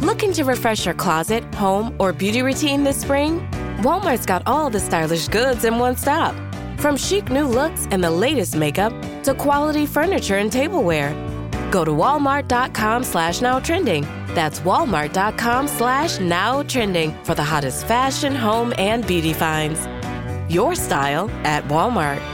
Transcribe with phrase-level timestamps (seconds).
[0.00, 3.40] Looking to refresh your closet, home, or beauty routine this spring?
[3.82, 6.34] Walmart's got all the stylish goods in one stop.
[6.78, 8.92] From chic new looks and the latest makeup
[9.24, 11.12] to quality furniture and tableware.
[11.70, 14.02] Go to walmart.com slash now trending.
[14.34, 19.86] That's walmart.com slash now trending for the hottest fashion, home, and beauty finds.
[20.52, 22.33] Your style at Walmart.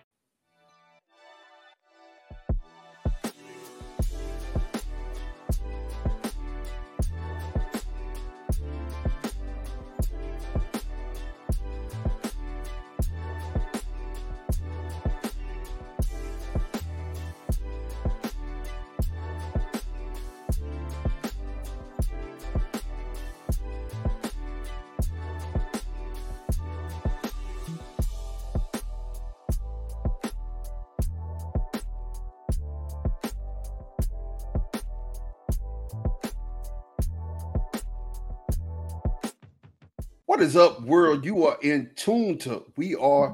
[40.51, 41.23] is up, world?
[41.23, 43.33] You are in tune to we are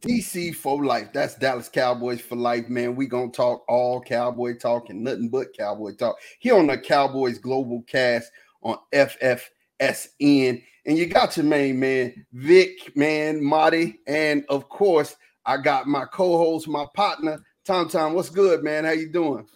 [0.00, 1.08] DC for life.
[1.10, 2.94] That's Dallas Cowboys for life, man.
[2.94, 7.38] We gonna talk all cowboy talk and nothing but cowboy talk here on the Cowboys
[7.38, 8.30] Global Cast
[8.60, 10.62] on FFSN.
[10.84, 16.04] And you got your main man, Vic, man, Marty, and of course, I got my
[16.04, 18.12] co-host, my partner, Tom Tom.
[18.12, 18.84] What's good, man?
[18.84, 19.48] How you doing?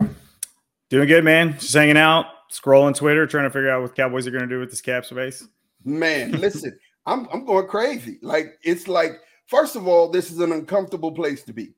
[0.88, 1.58] Doing good, man.
[1.58, 4.70] Just hanging out, scrolling Twitter, trying to figure out what Cowboys are to do with
[4.70, 5.46] this cap space.
[5.86, 8.18] Man, listen, I'm I'm going crazy.
[8.22, 11.74] Like it's like first of all, this is an uncomfortable place to be.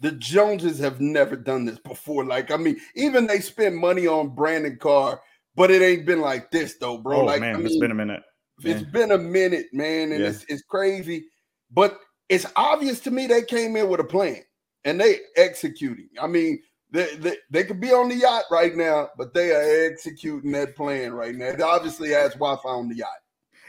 [0.00, 2.24] The Joneses have never done this before.
[2.24, 5.20] Like I mean, even they spent money on Brandon Carr,
[5.54, 7.20] but it ain't been like this though, bro.
[7.20, 8.22] oh like man, I it's mean, been a minute.
[8.62, 10.28] it's been a minute, man, and Yeah.
[10.28, 11.26] it's it's crazy.
[11.70, 11.98] But
[12.28, 14.42] it's obvious to me they came in with a plan
[14.84, 16.08] and they executing.
[16.20, 16.60] I mean,
[16.90, 20.76] they, they, they could be on the yacht right now, but they are executing that
[20.76, 21.54] plan right now.
[21.56, 23.08] They obviously has Wi-Fi on the yacht.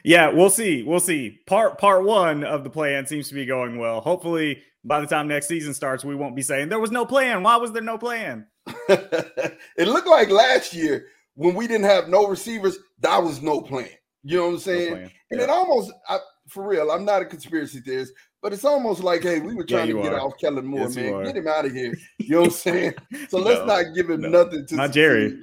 [0.04, 0.84] Yeah, we'll see.
[0.84, 1.40] We'll see.
[1.48, 4.02] Part part one of the plan seems to be going well.
[4.02, 7.44] Hopefully, by the time next season starts, we won't be saying there was no plan.
[7.44, 8.48] Why was there no plan?
[8.90, 13.90] it looked like last year when we didn't have no receivers, that was no plan.
[14.24, 14.90] You know what I'm saying?
[14.94, 15.12] plan.
[15.32, 15.44] And Yeah.
[15.46, 16.18] it almost, I,
[16.48, 18.12] for real, I'm not a conspiracy theorist,
[18.42, 20.22] but it's almost like, hey, we were trying you to get are.
[20.22, 21.24] off Kellen Moore, Yes, man.
[21.26, 21.96] Get him out of here.
[22.18, 22.94] You know what I'm saying?
[23.30, 24.30] So let's not give him no.
[24.30, 25.40] nothing to Not Jerry.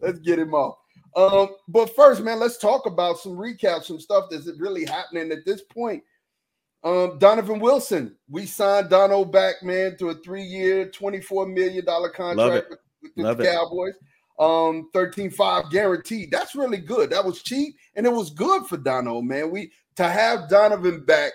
[0.00, 0.76] Let's get him off.
[1.16, 5.46] Um, but first, man, let's talk about some recaps, some stuff that's really happening at
[5.46, 6.02] this point.
[6.84, 12.70] Um, Donovan Wilson, we signed Dono back, man, to a three-year, $24 million contract it.
[12.70, 13.50] with, with the Love it.
[13.50, 13.94] Cowboys.
[14.38, 16.30] Um, 13-5 guaranteed.
[16.30, 17.08] That's really good.
[17.10, 19.50] That was cheap, and it was good for Dono, man.
[19.50, 21.32] We to have Donovan back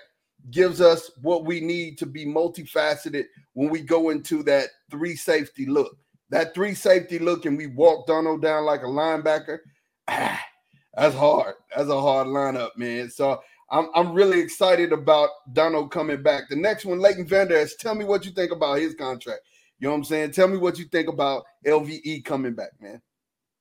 [0.50, 3.24] gives us what we need to be multifaceted
[3.54, 5.96] when we go into that three safety look.
[6.30, 9.58] that three safety look and we walk Donald down like a linebacker.
[10.94, 11.54] That's hard.
[11.74, 13.10] That's a hard lineup, man.
[13.10, 16.44] So I'm I'm really excited about Donald coming back.
[16.48, 17.66] The next one, Leighton Vander.
[17.80, 19.40] Tell me what you think about his contract.
[19.78, 20.32] You know what I'm saying?
[20.32, 23.00] Tell me what you think about LVE coming back, man.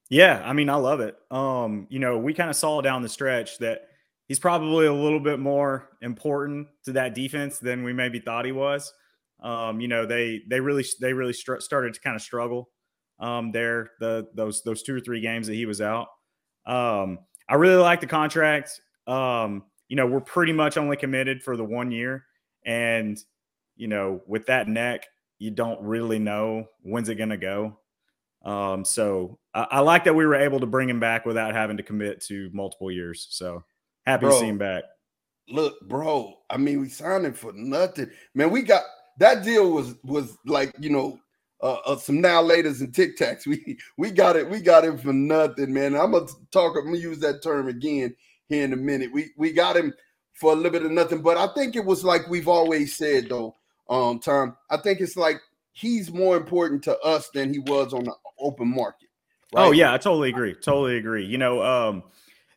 [0.10, 1.16] Yeah, I mean, I love it.
[1.32, 3.88] Um, you know, we kind of saw down the stretch that
[4.28, 8.52] he's probably a little bit more important to that defense than we maybe thought he
[8.52, 8.94] was.
[9.42, 12.70] Um, you know, they they really they really str- started to kind of struggle
[13.20, 16.08] um, there the those those two or three games that he was out.
[16.66, 18.82] Um, I really like the contract.
[19.08, 22.26] Um, you know, we're pretty much only committed for the one year,
[22.66, 23.22] and
[23.76, 25.08] you know, with that neck,
[25.40, 27.78] you don't really know when's it going to go.
[28.44, 31.78] Um, so I, I, like that we were able to bring him back without having
[31.78, 33.28] to commit to multiple years.
[33.30, 33.64] So
[34.06, 34.84] happy bro, to see him back.
[35.50, 38.10] Look, bro, I mean, we signed him for nothing.
[38.34, 38.84] Man, we got
[39.18, 41.20] that deal was was like, you know,
[41.62, 43.46] uh, uh, some now laters and tic tacs.
[43.48, 45.96] We we got it, we got him for nothing, man.
[45.96, 48.16] I'm gonna talk, I'm gonna use that term again
[48.48, 49.12] here in a minute.
[49.14, 49.94] We we got him
[50.34, 53.30] for a little bit of nothing, but I think it was like we've always said
[53.30, 53.56] though,
[53.90, 54.58] um, Tom.
[54.70, 55.40] I think it's like
[55.72, 59.10] he's more important to us than he was on the open market.
[59.54, 59.68] Right?
[59.68, 60.54] Oh yeah, I totally agree.
[60.56, 61.26] Totally agree.
[61.26, 62.04] You know, um,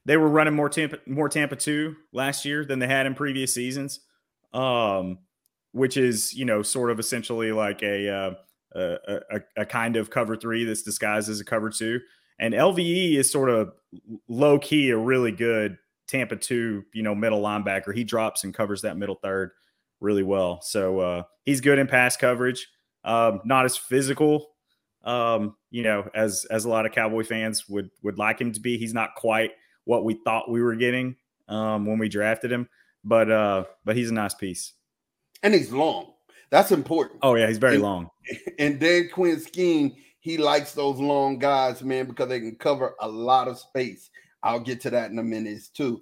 [0.05, 3.53] they were running more Tampa more Tampa two last year than they had in previous
[3.53, 4.01] seasons,
[4.53, 5.19] um,
[5.73, 8.35] which is you know sort of essentially like a, uh,
[8.75, 12.01] a, a kind of cover three that's disguised as a cover two.
[12.39, 13.73] And LVE is sort of
[14.29, 15.79] low key a really good
[16.09, 17.95] Tampa two, you know, middle linebacker.
[17.95, 19.53] He drops and covers that middle third
[20.01, 20.61] really well.
[20.63, 22.69] So uh, he's good in pass coverage.
[23.05, 24.49] Um, not as physical,
[25.05, 28.61] um, you know, as as a lot of Cowboy fans would would like him to
[28.61, 28.79] be.
[28.79, 29.51] He's not quite
[29.85, 31.17] what we thought we were getting
[31.49, 32.69] um, when we drafted him,
[33.05, 34.73] but uh, but he's a nice piece.
[35.43, 36.14] And he's long.
[36.55, 37.19] That's important.
[37.25, 38.11] Oh yeah, he's very and, long.
[38.61, 43.09] And Dan Quinn scheme, he likes those long guys, man, because they can cover a
[43.09, 44.09] lot of space.
[44.41, 46.01] I'll get to that in a minute too.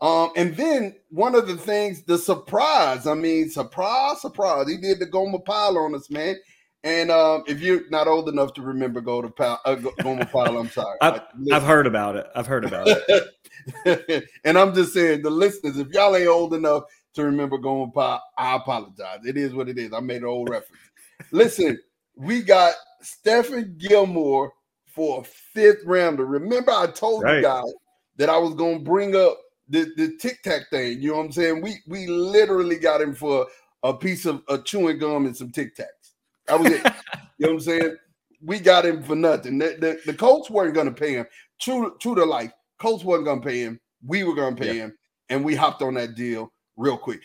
[0.00, 3.08] Um, and then one of the things, the surprise.
[3.08, 4.68] I mean, surprise, surprise.
[4.68, 6.36] He did the Gomer Pyle on us, man.
[6.84, 10.58] And um, if you're not old enough to remember go to pile, uh, Gomer Pyle,
[10.58, 10.96] I'm sorry.
[11.02, 11.22] I've,
[11.52, 12.28] I've, heard about it.
[12.36, 14.28] I've heard about it.
[14.44, 16.84] and I'm just saying, the listeners, if y'all ain't old enough
[17.18, 19.20] to remember going pile, I apologize.
[19.26, 19.92] It is what it is.
[19.92, 20.82] I made an old reference.
[21.30, 21.78] Listen,
[22.16, 24.52] we got Stephon Gilmore
[24.86, 26.24] for a fifth rounder.
[26.26, 27.36] Remember, I told right.
[27.36, 27.72] you guys
[28.16, 29.38] that I was going to bring up
[29.68, 31.00] the, the tic tac thing.
[31.00, 31.60] You know what I'm saying?
[31.60, 33.46] We we literally got him for
[33.82, 36.14] a piece of a chewing gum and some tic tacs.
[36.46, 36.84] That was it.
[37.38, 37.96] you know what I'm saying?
[38.40, 39.58] We got him for nothing.
[39.58, 41.26] The, the, the Colts weren't going to pay him.
[41.60, 42.52] True, true to life.
[42.78, 43.80] Colts wasn't going to pay him.
[44.06, 44.84] We were going to pay yeah.
[44.84, 44.98] him,
[45.28, 47.20] and we hopped on that deal real quick.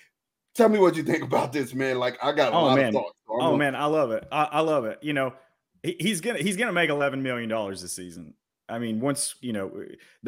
[0.55, 1.97] Tell me what you think about this, man.
[1.97, 2.88] Like I got a oh, lot man.
[2.89, 3.17] of thoughts.
[3.27, 3.57] So oh gonna...
[3.57, 4.27] man, I love it.
[4.31, 5.00] I, I love it.
[5.01, 5.33] You know,
[5.81, 8.33] he, he's gonna he's gonna make eleven million dollars this season.
[8.67, 9.71] I mean, once you know,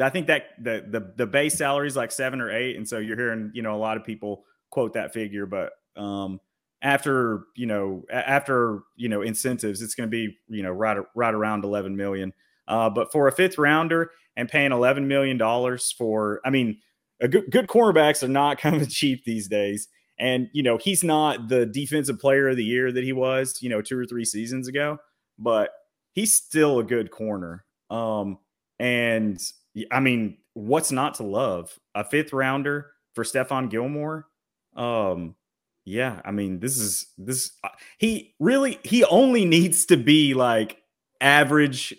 [0.00, 2.98] I think that the the the base salary is like seven or eight, and so
[2.98, 6.40] you're hearing you know a lot of people quote that figure, but um,
[6.82, 11.34] after you know after you know incentives, it's going to be you know right right
[11.34, 12.32] around eleven million.
[12.68, 16.78] Uh, but for a fifth rounder and paying eleven million dollars for, I mean,
[17.20, 19.88] a good good cornerbacks are not kind of cheap these days.
[20.18, 23.68] And you know, he's not the defensive player of the year that he was, you
[23.68, 24.98] know, two or three seasons ago,
[25.38, 25.70] but
[26.12, 27.64] he's still a good corner.
[27.90, 28.38] Um,
[28.78, 29.38] and
[29.92, 31.78] I mean, what's not to love?
[31.94, 34.26] A fifth rounder for Stephon Gilmore.
[34.74, 35.36] Um,
[35.84, 37.68] yeah, I mean, this is this uh,
[37.98, 40.78] he really he only needs to be like
[41.20, 41.94] average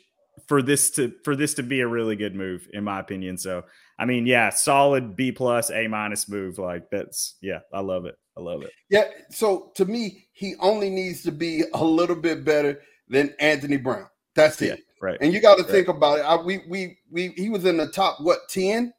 [0.48, 3.38] for this to for this to be a really good move, in my opinion.
[3.38, 3.64] So
[4.00, 6.60] I mean, yeah, solid B plus, A minus move.
[6.60, 8.16] Like that's yeah, I love it.
[8.38, 8.72] I love it.
[8.90, 9.06] Yeah.
[9.32, 14.08] So to me, he only needs to be a little bit better than Anthony Brown.
[14.36, 14.68] That's it.
[14.68, 14.84] Yeah.
[15.02, 15.18] Right.
[15.22, 15.72] And you got to right.
[15.72, 16.22] think about it.
[16.22, 18.94] I, we we we he was in the top what ten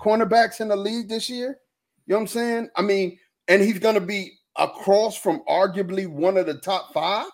[0.00, 1.58] cornerbacks in the league this year.
[2.06, 2.68] You know what I'm saying?
[2.76, 3.18] I mean,
[3.48, 7.26] and he's going to be across from arguably one of the top five,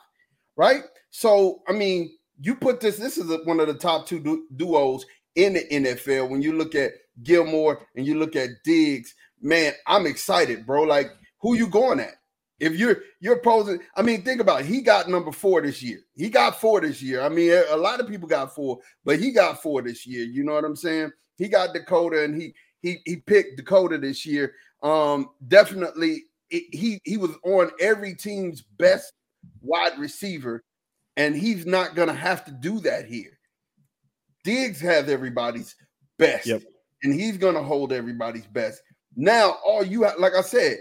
[0.57, 0.83] right?
[1.11, 2.97] So I mean, you put this.
[2.97, 6.31] This is one of the top two du- duos in the NFL.
[6.31, 10.83] When you look at Gilmore and you look at Diggs, man, I'm excited, bro.
[10.83, 11.11] Like,
[11.41, 12.15] who you going at?
[12.61, 14.67] If you're you're posing, I mean, think about it.
[14.67, 16.01] He got number four this year.
[16.15, 17.23] He got four this year.
[17.23, 20.25] I mean, a lot of people got four, but he got four this year.
[20.25, 21.11] You know what I'm saying?
[21.37, 24.55] He got Dakota, and he he he picked Dakota this year.
[24.83, 29.11] Um, definitely, it, he he was on every team's best
[29.63, 30.63] wide receiver,
[31.17, 33.39] and he's not gonna have to do that here.
[34.45, 35.75] Diggs has everybody's
[36.19, 36.63] best, yep.
[37.03, 38.83] And he's gonna hold everybody's best.
[39.17, 40.79] Now, all you like I said,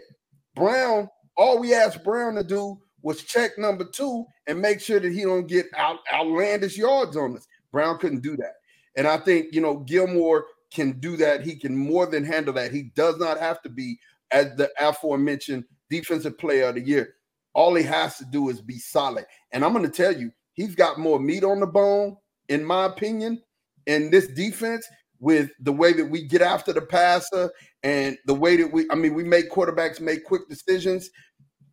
[0.55, 1.09] Brown
[1.39, 5.21] all we asked Brown to do was check number two and make sure that he
[5.21, 7.47] don't get out outlandish yards on us.
[7.71, 8.55] Brown couldn't do that.
[8.97, 11.45] And I think, you know, Gilmore can do that.
[11.45, 12.73] He can more than handle that.
[12.73, 13.97] He does not have to be
[14.31, 17.15] as the aforementioned defensive player of the year.
[17.53, 19.25] All he has to do is be solid.
[19.53, 22.17] And I'm going to tell you, he's got more meat on the bone,
[22.49, 23.41] in my opinion,
[23.87, 24.85] in this defense
[25.19, 27.51] with the way that we get after the passer
[27.83, 31.09] and the way that we, I mean, we make quarterbacks make quick decisions.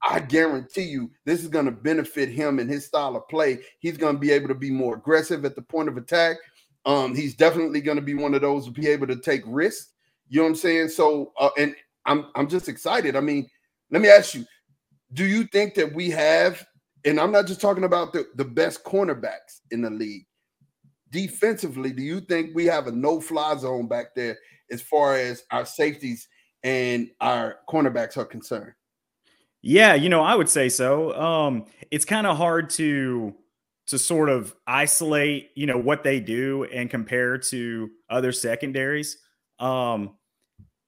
[0.06, 3.58] I guarantee you this is going to benefit him and his style of play.
[3.78, 6.36] He's going to be able to be more aggressive at the point of attack.
[6.84, 9.92] Um, he's definitely going to be one of those to be able to take risks.
[10.28, 10.88] You know what I'm saying?
[10.88, 11.74] So, uh, and
[12.04, 13.16] I'm I'm just excited.
[13.16, 13.48] I mean,
[13.90, 14.44] let me ask you:
[15.12, 16.64] Do you think that we have?
[17.04, 20.26] And I'm not just talking about the, the best cornerbacks in the league.
[21.16, 24.36] Defensively, do you think we have a no-fly zone back there
[24.70, 26.28] as far as our safeties
[26.62, 28.74] and our cornerbacks are concerned?
[29.62, 31.18] Yeah, you know, I would say so.
[31.18, 33.34] Um, it's kind of hard to
[33.86, 39.16] to sort of isolate, you know, what they do and compare to other secondaries.
[39.58, 40.18] Um,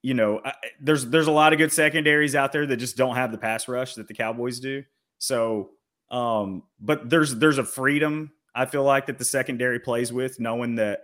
[0.02, 3.16] you know, I, there's there's a lot of good secondaries out there that just don't
[3.16, 4.85] have the pass rush that the Cowboys do.
[5.16, 5.70] So,
[6.11, 10.75] um, but there's there's a freedom I feel like that the secondary plays with, knowing
[10.75, 11.03] that,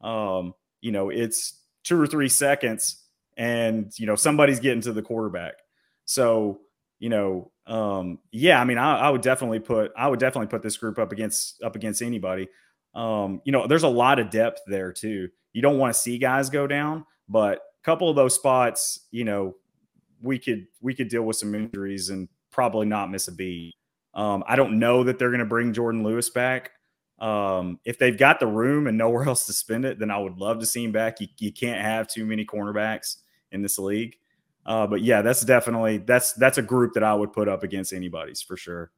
[0.00, 3.04] um, you know, it's two or three seconds,
[3.36, 5.54] and you know somebody's getting to the quarterback.
[6.06, 6.60] So,
[6.98, 10.62] you know, um, yeah, I mean, I, I, would definitely put I would definitely put
[10.62, 12.48] this group up against up against anybody.
[12.94, 15.28] Um, you know, there's a lot of depth there too.
[15.52, 19.24] You don't want to see guys go down, but a couple of those spots, you
[19.24, 19.54] know,
[20.20, 23.74] we could we could deal with some injuries and probably not miss a beat.
[24.14, 26.72] Um, I don't know that they're going to bring Jourdan Lewis back.
[27.18, 30.38] Um, if they've got the room and nowhere else to spend it, then I would
[30.38, 31.20] love to see him back.
[31.20, 33.16] You, you can't have too many cornerbacks
[33.52, 34.16] in this league.
[34.66, 37.92] Uh, but yeah, that's definitely that's that's a group that I would put up against
[37.92, 38.90] anybody's for sure.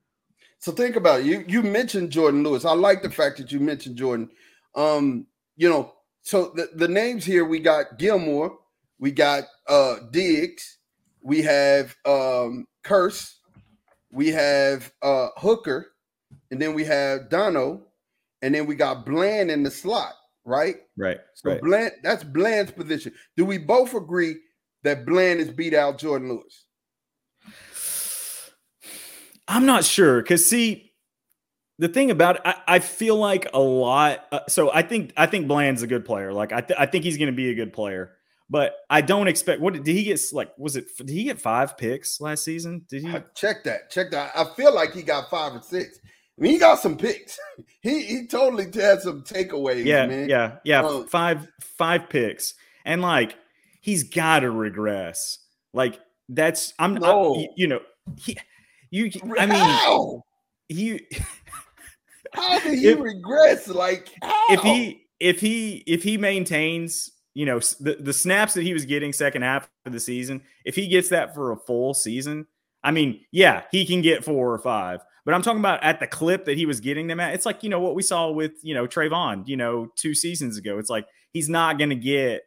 [0.58, 1.26] So think about it.
[1.26, 2.64] You you mentioned Jourdan Lewis.
[2.64, 4.28] I like the fact that you mentioned Jourdan.
[4.74, 8.58] Um, you know, so the, the names here we got Gilmore,
[8.98, 10.78] we got uh Diggs,
[11.22, 13.36] we have um Kearse,
[14.10, 15.92] we have uh Hooker,
[16.50, 17.82] and then we have Dono,
[18.42, 20.12] and then we got Bland in the slot,
[20.44, 20.76] right?
[20.96, 21.18] Right.
[21.34, 21.60] So right.
[21.60, 23.12] Bland, that's Bland's position.
[23.36, 24.36] Do we both agree
[24.82, 26.64] that Bland is beat out Jourdan Lewis?
[29.48, 30.92] I'm not sure because see,
[31.78, 34.26] the thing about it, I, I feel like a lot.
[34.30, 36.32] Uh, so I think I think Bland's a good player.
[36.32, 38.12] Like I, th- I think he's going to be a good player.
[38.52, 39.60] But I don't expect.
[39.60, 40.20] What did he get?
[40.32, 40.86] Like, was it?
[40.98, 42.84] Did he get five picks last season?
[42.88, 43.90] Did he check that?
[43.90, 44.32] Check that.
[44.36, 46.00] I feel like he got five or six.
[46.40, 47.38] I he got some picks.
[47.80, 49.84] he he totally had some takeaways.
[49.84, 50.28] Yeah, man.
[50.28, 50.82] yeah, yeah.
[50.82, 52.54] Um, five five picks,
[52.84, 53.36] and like
[53.80, 55.38] he's got to regress.
[55.72, 57.34] Like that's I'm, no.
[57.36, 57.80] I'm you know
[58.18, 58.36] he
[58.90, 60.22] you I mean how?
[60.68, 61.06] he
[62.34, 63.68] how did he if, regress?
[63.68, 64.46] Like how?
[64.50, 68.84] if he if he if he maintains you know the, the snaps that he was
[68.84, 72.46] getting second half of the season, if he gets that for a full season,
[72.82, 75.00] I mean, yeah, he can get four or five.
[75.30, 77.34] But I'm talking about at the clip that he was getting them at.
[77.34, 80.58] It's like, you know, what we saw with, you know, Trevon, you know, two seasons
[80.58, 80.78] ago.
[80.78, 82.42] It's like he's not going to get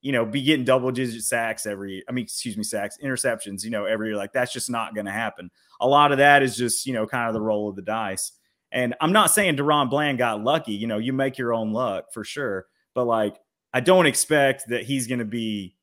[0.00, 3.70] you know, be getting double digit sacks every, I mean, excuse me, sacks, interceptions, you
[3.70, 4.16] know, every year.
[4.16, 5.50] Like that's just not going to happen.
[5.80, 8.30] A lot of that is just, you know, kind of the roll of the dice.
[8.70, 10.72] And I'm not saying DaRon Bland got lucky.
[10.72, 12.66] You know, you make your own luck for sure.
[12.94, 13.36] But like,
[13.72, 15.74] I don't expect that he's going to be,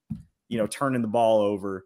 [0.48, 1.86] you know, turning the ball over,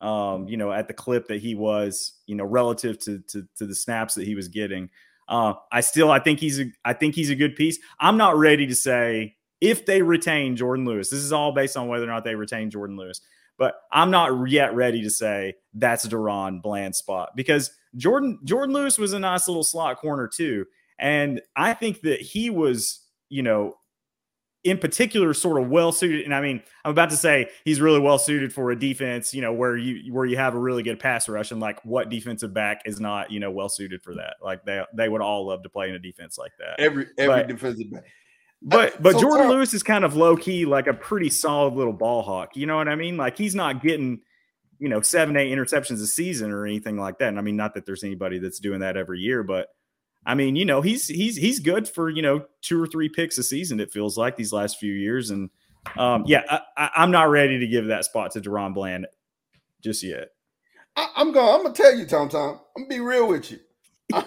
[0.00, 3.66] um, you know, at the clip that he was, you know, relative to to, to
[3.66, 4.90] the snaps that he was getting.
[5.28, 7.78] Uh, I still, I think he's, a, I think he's a good piece.
[7.98, 11.10] I'm not ready to say if they retain Jourdan Lewis.
[11.10, 13.20] This is all based on whether or not they retain Jourdan Lewis.
[13.58, 18.98] But I'm not yet ready to say that's DaRon Bland's spot because Jourdan Jourdan Lewis
[18.98, 20.66] was a nice little slot corner too.
[20.98, 23.76] And I think that he was, you know,
[24.66, 28.00] in particular sort of well suited and i mean i'm about to say he's really
[28.00, 30.98] well suited for a defense you know where you where you have a really good
[30.98, 34.34] pass rush and like what defensive back is not you know well suited for that
[34.42, 37.42] like they they would all love to play in a defense like that every every
[37.42, 38.04] but, defensive back
[38.62, 41.92] but but so Jourdan Lewis is kind of low key, like a pretty solid little
[41.92, 42.56] ball hawk.
[42.56, 43.16] You know what I mean?
[43.16, 44.22] Like he's not getting,
[44.78, 47.28] you know, seven, eight interceptions a season or anything like that.
[47.28, 49.68] And I mean, not that there's anybody that's doing that every year, but
[50.26, 53.38] I mean, you know, he's he's he's good for you know two or three picks
[53.38, 53.78] a season.
[53.78, 55.50] It feels like these last few years, and
[55.96, 59.06] um, yeah, I, am not ready to give that spot to DaRon Bland
[59.82, 60.30] just yet.
[60.96, 61.54] I, am going.
[61.54, 62.28] I'm gonna tell you, Tom.
[62.28, 63.58] Tom, I'm gonna be real with you.
[64.12, 64.24] I,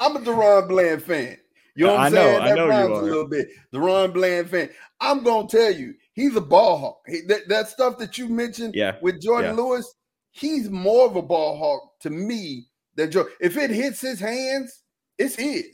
[0.00, 1.36] am a DaRon Bland fan.
[1.76, 2.32] You know what I'm saying?
[2.32, 3.48] Know, that I know rhymes a little bit.
[3.72, 4.70] DaRon Bland fan.
[4.98, 7.00] I'm gonna tell you, he's a ball hawk.
[7.06, 8.96] He, that, that stuff that you mentioned yeah.
[9.02, 9.52] with Jourdan yeah.
[9.52, 9.94] Lewis,
[10.30, 12.66] he's more of a ball hawk to me
[12.96, 13.26] than Joe.
[13.40, 14.82] If it hits his hands,
[15.18, 15.64] it's his.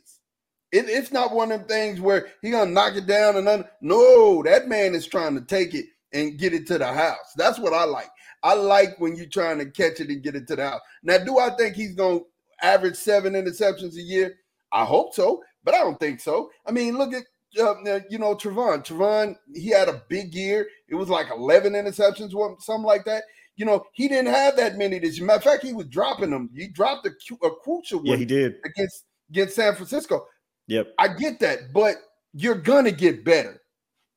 [0.73, 3.65] It, it's not one of them things where he gonna knock it down and then
[3.81, 7.33] no, that man is trying to take it and get it to the house.
[7.37, 8.11] That's what I like.
[8.43, 10.81] I like when you're trying to catch it and get it to the house.
[11.03, 12.21] Now, do I think he's gonna
[12.63, 14.37] average seven interceptions a year?
[14.73, 16.51] I hope so, but I don't think so.
[16.67, 17.25] I mean, look at
[17.61, 18.85] uh, you know Trevon.
[18.85, 20.67] Trevon, he had a big year.
[20.89, 22.33] It was like 11 interceptions,
[22.63, 23.25] something like that.
[23.57, 25.27] You know, he didn't have that many this year.
[25.27, 26.51] Matter of fact, he was dropping them.
[26.57, 27.11] He dropped a,
[27.47, 28.09] a crucial one.
[28.09, 30.27] Yeah, he did against against San Francisco.
[30.69, 31.97] Yep, I get that, but
[32.33, 33.61] you're gonna get better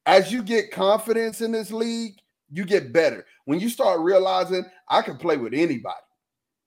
[0.06, 2.16] as you get confidence in this league.
[2.50, 5.96] You get better when you start realizing I can play with anybody.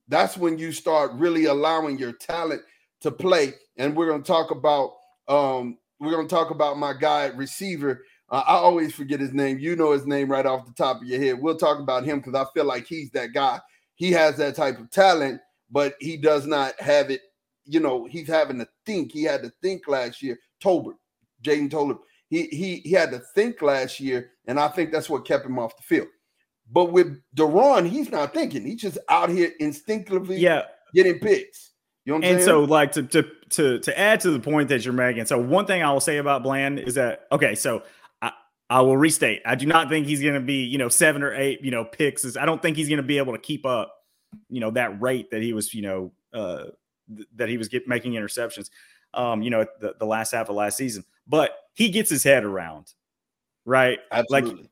[0.09, 2.62] That's when you start really allowing your talent
[3.00, 3.54] to play.
[3.78, 4.92] And we're going to talk about
[5.28, 8.02] um, we're going to talk about my guy receiver.
[8.28, 9.59] Uh, I always forget his name.
[9.59, 11.40] You know his name right off the top of your head.
[11.40, 13.61] We'll talk about him because I feel like he's that guy.
[13.95, 15.40] He has that type of talent,
[15.71, 17.21] but he does not have it.
[17.71, 19.12] You know, he's having to think.
[19.12, 20.39] He had to think last year.
[20.62, 20.97] Tolbert,
[21.43, 22.00] Jalen Tolbert.
[22.29, 25.59] He he he had to think last year, and I think that's what kept him
[25.59, 26.09] off the field.
[26.73, 28.65] But with DaRon, he's not thinking.
[28.65, 30.62] He's just out here instinctively yeah.
[30.95, 31.71] getting picks.
[32.05, 32.49] You know what I'm and saying?
[32.49, 35.27] so, like to to to to add to the point that you're making.
[35.27, 37.83] So one thing I will say about Bland is that okay, so
[38.23, 38.33] I,
[38.69, 39.43] I will restate.
[39.45, 41.85] I do not think he's going to be you know seven or eight you know
[41.85, 42.37] picks.
[42.37, 43.95] I don't think he's going to be able to keep up
[44.49, 46.65] you know that rate that he was you know uh,
[47.14, 48.71] th- that he was get, making interceptions.
[49.12, 52.45] Um, you know the the last half of last season, but he gets his head
[52.45, 52.93] around,
[53.64, 53.99] right?
[54.12, 54.62] Absolutely.
[54.62, 54.71] Like,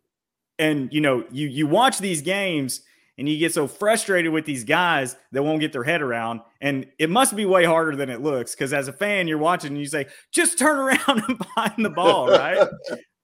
[0.60, 2.82] and you know you you watch these games
[3.18, 6.40] and you get so frustrated with these guys that won't get their head around.
[6.60, 9.72] And it must be way harder than it looks because as a fan, you're watching
[9.72, 12.68] and you say, just turn around and find the ball, right?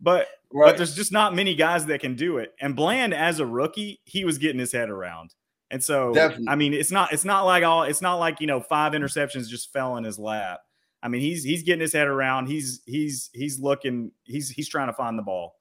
[0.01, 0.71] but right.
[0.71, 2.53] but there's just not many guys that can do it.
[2.61, 5.35] And Bland, as a rookie, he was getting his head around.
[5.71, 6.49] And so Definitely.
[6.49, 9.49] I mean, it's not it's not like all it's not like you know five interceptions
[9.49, 10.61] just fell in his lap.
[11.03, 12.47] I mean, he's he's getting his head around.
[12.47, 14.13] He's he's he's looking.
[14.25, 15.55] He's he's trying to find the ball.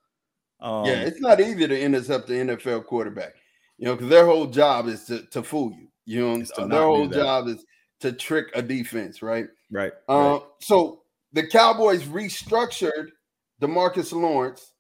[0.62, 3.34] Um, yeah, it's not easy to intercept the NFL quarterback.
[3.78, 5.88] You know, because their whole job is to, to fool you.
[6.06, 7.66] You know, so their whole job is
[8.02, 9.48] to trick a defense, right?
[9.72, 9.92] Right.
[10.08, 10.42] Uh, right.
[10.62, 13.08] So the Cowboys restructured
[13.62, 14.74] Demarcus Lawrence,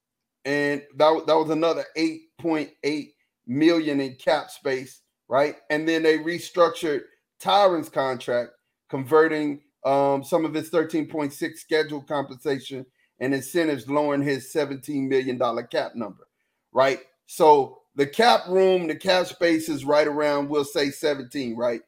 [0.45, 3.07] and that, that was another 8.8
[3.47, 5.01] million in cap space,
[5.33, 5.55] right?
[5.71, 7.01] And then they restructured
[7.39, 8.51] Tyron's contract,
[8.87, 12.85] converting um, some of his 13.6 scheduled compensation
[13.19, 15.39] and incentives, lowering his $17 million
[15.71, 16.27] cap number,
[16.71, 16.99] right?
[17.25, 21.81] So the cap room, the cap space is right around, we'll say 17, right?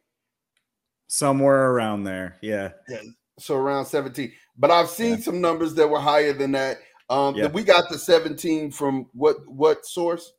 [1.05, 2.37] Somewhere around there.
[2.41, 2.71] Yeah.
[2.89, 3.01] yeah.
[3.37, 4.31] So around 17.
[4.57, 5.19] But I've seen yeah.
[5.19, 6.77] some numbers that were higher than that.
[7.11, 7.45] Um, yeah.
[7.45, 10.33] we got the 17 from what what source?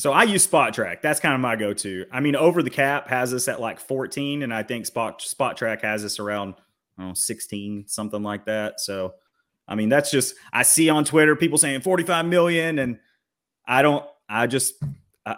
[0.00, 1.02] So I use Spotrac.
[1.02, 2.06] That's kind of my go-to.
[2.10, 5.82] I mean, over the cap has us at like 14, and I think Spot Spotrac
[5.82, 6.54] has us around
[6.96, 8.80] know, 16, something like that.
[8.80, 9.14] So
[9.68, 12.98] I mean, that's just I see on Twitter people saying 45 million, and
[13.66, 14.82] I don't I just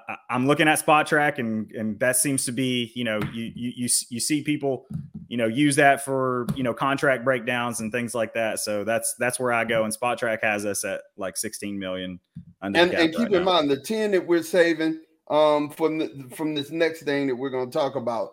[0.08, 3.72] I, am looking at Spotrac, and and that seems to be you know you you
[3.76, 4.86] you you see people
[5.28, 8.60] you know use that for you know contract breakdowns and things like that.
[8.60, 12.20] So that's that's where I go, and Spotrac has us at like 16 million.
[12.60, 13.52] and and keep right in now.
[13.52, 15.00] mind the 10 that we're saving
[15.30, 18.30] um from the, from this next thing that we're going to talk about.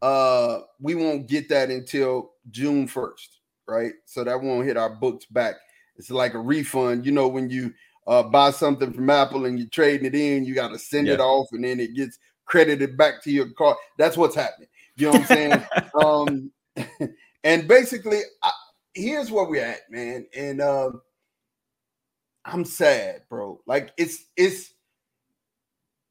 [0.00, 3.28] Uh, we won't get that until June 1st,
[3.66, 3.92] right?
[4.06, 5.56] So that won't hit our books back.
[5.96, 7.04] It's like a refund.
[7.04, 7.74] You know when you
[8.08, 11.14] uh, buy something from Apple and you're trading it in, you got to send yeah.
[11.14, 13.76] it off and then it gets credited back to your card.
[13.98, 14.68] That's what's happening.
[14.96, 16.50] You know what I'm saying?
[16.98, 18.50] um, and basically, I,
[18.94, 20.26] here's where we're at, man.
[20.34, 21.02] And um,
[22.46, 23.60] I'm sad, bro.
[23.66, 24.72] Like it's it's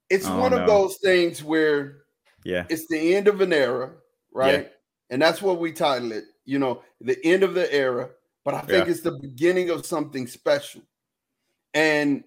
[0.08, 0.58] it's oh, one no.
[0.58, 1.98] of those things where
[2.44, 3.90] yeah, it's the end of an era,
[4.32, 4.62] right?
[4.62, 4.68] Yeah.
[5.10, 6.24] And that's what we title it.
[6.44, 8.10] You know, the end of the era.
[8.44, 8.92] But I think yeah.
[8.92, 10.80] it's the beginning of something special.
[11.78, 12.24] And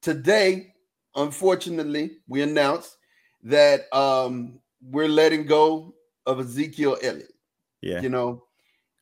[0.00, 0.72] today,
[1.14, 2.96] unfortunately, we announced
[3.42, 7.34] that um, we're letting go of Ezekiel Elliott.
[7.82, 8.00] Yeah.
[8.00, 8.44] You know,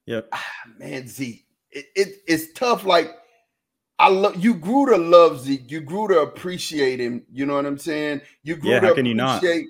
[0.07, 0.29] yep.
[0.33, 0.44] Ah,
[0.77, 2.85] man, Zeke, it, it, it's tough.
[2.85, 3.16] Like,
[4.01, 5.70] I love you grew to love Zeke.
[5.70, 7.22] You grew to appreciate him.
[7.31, 8.22] You know what I'm saying?
[8.42, 9.68] You grew yeah, to appreciate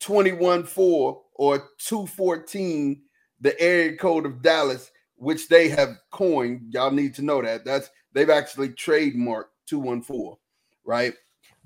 [0.00, 3.00] 21 4 or 214,
[3.40, 6.74] the area code of Dallas, which they have coined.
[6.74, 7.64] Y'all need to know that.
[7.64, 10.36] That's they've actually trademarked 214,
[10.84, 11.14] right?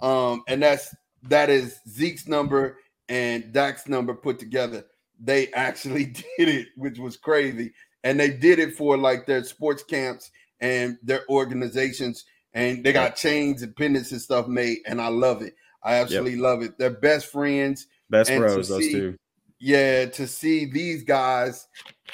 [0.00, 0.94] Um, and that's
[1.28, 2.78] that is Zeke's number
[3.08, 4.84] and Dak's number put together.
[5.20, 6.06] They actually
[6.38, 7.72] did it, which was crazy.
[8.04, 12.24] And they did it for like their sports camps and their organizations.
[12.54, 14.78] And they got chains and pendants and stuff made.
[14.86, 15.54] And I love it.
[15.84, 16.40] I absolutely yep.
[16.40, 16.78] love it.
[16.78, 17.86] They're best friends.
[18.10, 19.16] Best bros, those two.
[19.58, 21.66] yeah, to see these guys,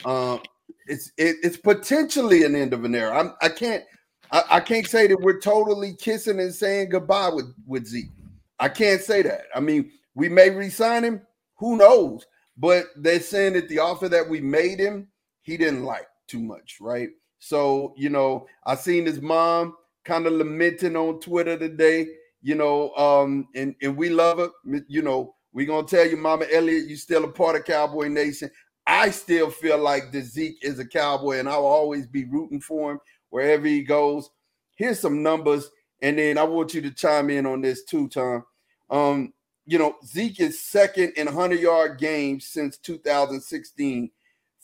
[0.05, 0.41] um,
[0.87, 3.19] it's it, it's potentially an end of an era.
[3.19, 3.85] I'm, I can't
[4.31, 8.11] I, can't say that we're totally kissing and saying goodbye with with Zeke.
[8.59, 9.43] I can't say that.
[9.55, 11.23] I mean, we may resign him.
[11.59, 12.27] Who knows?
[12.57, 15.09] But they're saying that the offer that we made him,
[15.43, 17.11] he didn't like too much, right?
[17.39, 22.09] So, you know, I seen his mom kind of lamenting on Twitter today,
[22.43, 24.49] you know, um, and, and we love her.
[24.89, 28.51] You know, we're gonna tell you, Mama Elliott, you still a part of Cowboy Nation.
[28.87, 32.93] I still feel like the Zeke is a cowboy, and I'll always be rooting for
[32.93, 32.99] him
[33.31, 34.31] wherever he goes.
[34.77, 35.71] Here's some numbers,
[36.03, 38.45] and then I want you to chime in on this too, Tom.
[38.91, 39.33] Um,
[39.67, 44.11] you know, Zeke is second in 100 yard games since 2016,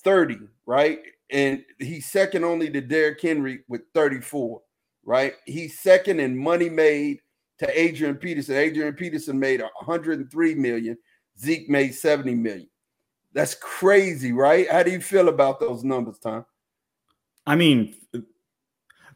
[0.02, 1.00] 30, right?
[1.30, 4.62] And he's second only to Derrick Henry with 34,
[5.04, 5.34] right?
[5.46, 7.20] He's second in money made
[7.58, 8.56] to Adrian Peterson.
[8.56, 10.96] Adrian Peterson made 103 million.
[11.38, 12.68] Zeke made 70 million.
[13.32, 14.70] That's crazy, right?
[14.70, 16.46] How do you feel about those numbers, Tom?
[17.46, 17.96] I mean,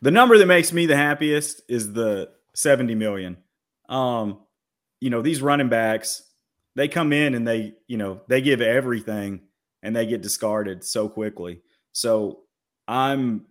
[0.01, 3.37] the number that makes me the happiest is the 70 million.
[3.89, 4.41] Um,
[5.01, 6.23] you know, these running backs,
[6.75, 9.43] they come in and they, you know, they give everything
[9.83, 11.63] and they get discarded so quickly.
[11.93, 12.41] So
[12.87, 13.47] I'm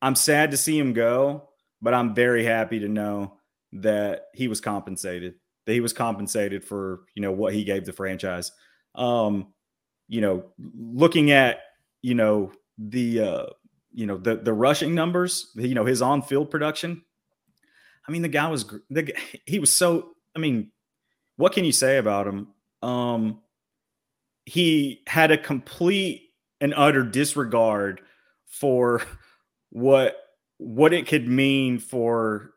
[0.00, 1.48] I'm sad to see him go,
[1.80, 3.38] but I'm very happy to know
[3.72, 5.34] that he was compensated.
[5.66, 8.50] That he was compensated for, you know, what he gave the franchise.
[8.96, 9.52] Um,
[10.08, 11.60] you know, looking at,
[12.02, 13.46] you know, the uh,
[13.92, 17.02] you know, the the rushing numbers, you know, his on-field production.
[18.06, 19.14] I mean, the guy was the
[19.46, 20.70] he was so I mean,
[21.36, 22.48] what can you say about him?
[22.82, 23.40] Um,
[24.44, 28.00] he had a complete and utter disregard
[28.46, 29.02] for
[29.70, 30.16] what
[30.58, 32.52] what it could mean for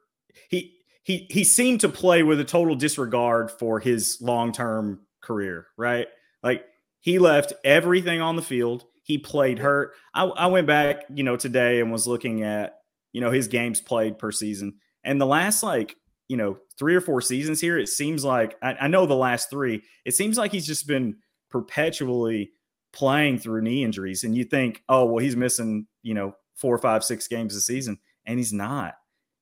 [0.50, 6.08] he he he seemed to play with a total disregard for his long-term career, right?
[6.44, 6.66] Like
[7.00, 8.86] he left everything on the field.
[9.06, 9.94] He played hurt.
[10.14, 12.76] I, I went back, you know, today and was looking at,
[13.14, 14.76] you know, his games played per season.
[15.04, 15.96] And the last like
[16.28, 19.50] you know, three or four seasons here, it seems like I, I, know the last
[19.50, 21.18] three, it seems like he's just been
[21.50, 22.52] perpetually
[22.94, 24.24] playing through knee injuries.
[24.24, 28.00] And you think, oh, well, he's missing, you know, four, five, six games a season.
[28.26, 28.96] And he's not.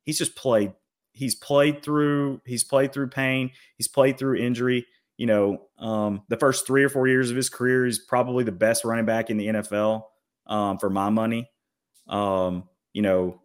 [0.04, 0.74] He's just played,
[1.14, 4.86] he's played through, he's played through pain, he's played through injury.
[5.18, 8.52] You know, um, the first three or four years of his career, he's probably the
[8.52, 10.04] best running back in the NFL
[10.48, 11.50] um, for my money.
[12.08, 13.42] Um, you know,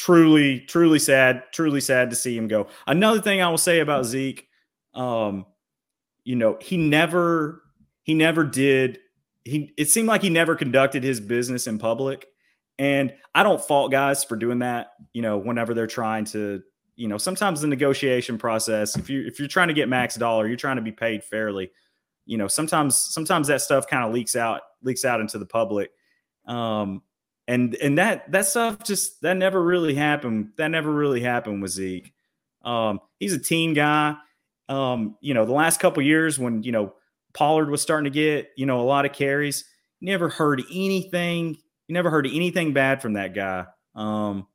[0.00, 2.68] truly, truly sad, truly sad to see him go.
[2.86, 4.48] Another thing I will say about Zeke,
[4.94, 5.44] um,
[6.24, 7.62] you know, he never,
[8.02, 8.98] he never did.
[9.44, 12.26] He it seemed like he never conducted his business in public,
[12.78, 14.92] and I don't fault guys for doing that.
[15.12, 16.62] You know, whenever they're trying to,
[17.00, 20.46] you know, sometimes the negotiation process, if you if you're trying to get max dollar,
[20.46, 21.70] you're trying to be paid fairly.
[22.26, 25.92] You know, sometimes sometimes that stuff kind of leaks out leaks out into the public.
[26.44, 27.00] Um,
[27.48, 30.50] and and that that stuff just that never really happened.
[30.58, 32.12] That never really happened with Zeke.
[32.66, 34.16] Um, he's a team guy.
[34.68, 36.92] Um, you know, the last couple years when you know
[37.32, 39.64] Pollard was starting to get you know a lot of carries,
[40.02, 41.56] never heard anything.
[41.86, 43.64] You never heard anything bad from that guy.
[43.94, 44.46] Um,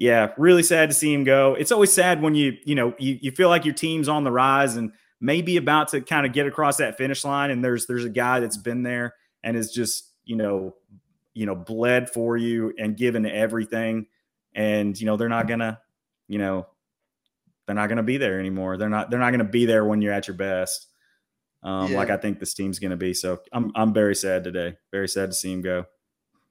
[0.00, 1.54] yeah, really sad to see him go.
[1.54, 4.32] It's always sad when you you know you, you feel like your team's on the
[4.32, 8.04] rise and maybe about to kind of get across that finish line, and there's there's
[8.04, 10.74] a guy that's been there and is just you know
[11.34, 14.06] you know, bled for you and given everything.
[14.54, 15.78] And, you know, they're not going to,
[16.28, 16.66] you know,
[17.66, 18.76] they're not to be there anymore.
[18.76, 20.88] They're not, they're not going to be there when you're at your best.
[21.62, 21.98] Um, yeah.
[21.98, 23.14] like I think this team's going to be.
[23.14, 24.76] So I'm, I'm very sad today.
[24.90, 25.84] Very sad to see him go.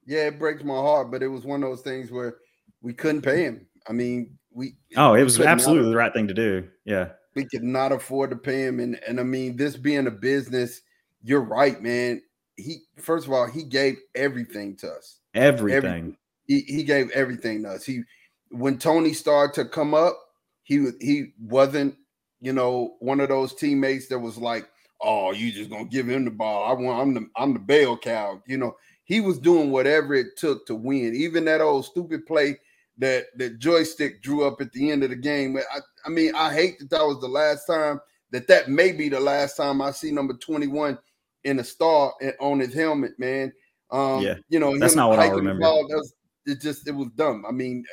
[0.06, 2.36] Yeah, it breaks my heart, but it was one of those things where
[2.82, 3.66] we couldn't pay him.
[3.88, 4.74] I mean, we.
[4.96, 6.68] Oh, it was absolutely not, the right thing to do.
[6.84, 7.10] Yeah.
[7.34, 8.80] We could not afford to pay him.
[8.80, 10.80] And, and I mean, this being a business,
[11.22, 12.22] you're right, man
[12.60, 15.18] he first of all he gave everything to us.
[15.34, 16.16] Everything.
[16.46, 17.84] he he gave everything to us.
[17.84, 18.02] He
[18.50, 20.18] when Tony started to come up,
[20.62, 21.96] he he wasn't
[22.40, 24.68] you know one of those teammates that was like,
[25.00, 26.70] oh, you just gonna give him the ball.
[26.70, 28.42] I want I'm the I'm the bail cow.
[28.46, 31.14] You know he was doing whatever it took to win.
[31.14, 32.58] Even that old stupid play
[33.00, 35.56] that that joystick drew up at the end of the game.
[35.56, 39.08] I, I mean, I hate that that was the last time that that may be
[39.08, 40.98] the last time I see number 21
[41.44, 43.52] in a star on his helmet, man.
[43.90, 45.62] Um, yeah, you know, that's not what I remember.
[45.62, 46.14] Ball, was,
[46.46, 47.44] it just it was dumb.
[47.48, 47.84] I mean,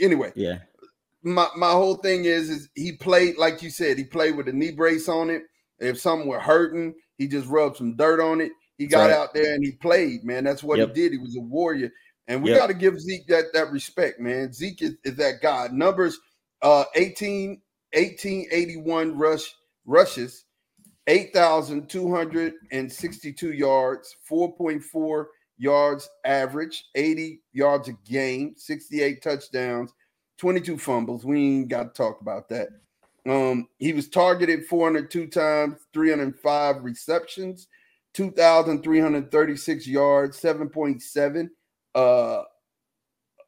[0.00, 0.58] anyway, yeah.
[1.22, 4.52] My my whole thing is is he played like you said, he played with a
[4.52, 5.42] knee brace on it.
[5.78, 8.52] If something were hurting, he just rubbed some dirt on it.
[8.78, 9.12] He got right.
[9.12, 10.44] out there and he played, man.
[10.44, 10.88] That's what yep.
[10.88, 11.12] he did.
[11.12, 11.90] He was a warrior.
[12.28, 12.58] And we yep.
[12.58, 14.52] got to give Zeke that, that respect, man.
[14.52, 15.68] Zeke is, is that guy.
[15.72, 16.18] Numbers
[16.62, 17.60] uh 18,
[17.92, 20.46] 1881 rush rushes
[21.06, 25.26] 8,262 yards, 4.4
[25.58, 29.92] yards average, 80 yards a game, 68 touchdowns,
[30.38, 31.24] 22 fumbles.
[31.24, 32.68] We ain't got to talk about that.
[33.24, 37.68] Um, he was targeted 402 times, 305 receptions,
[38.14, 41.48] 2,336 yards, 7.7
[41.96, 42.44] uh,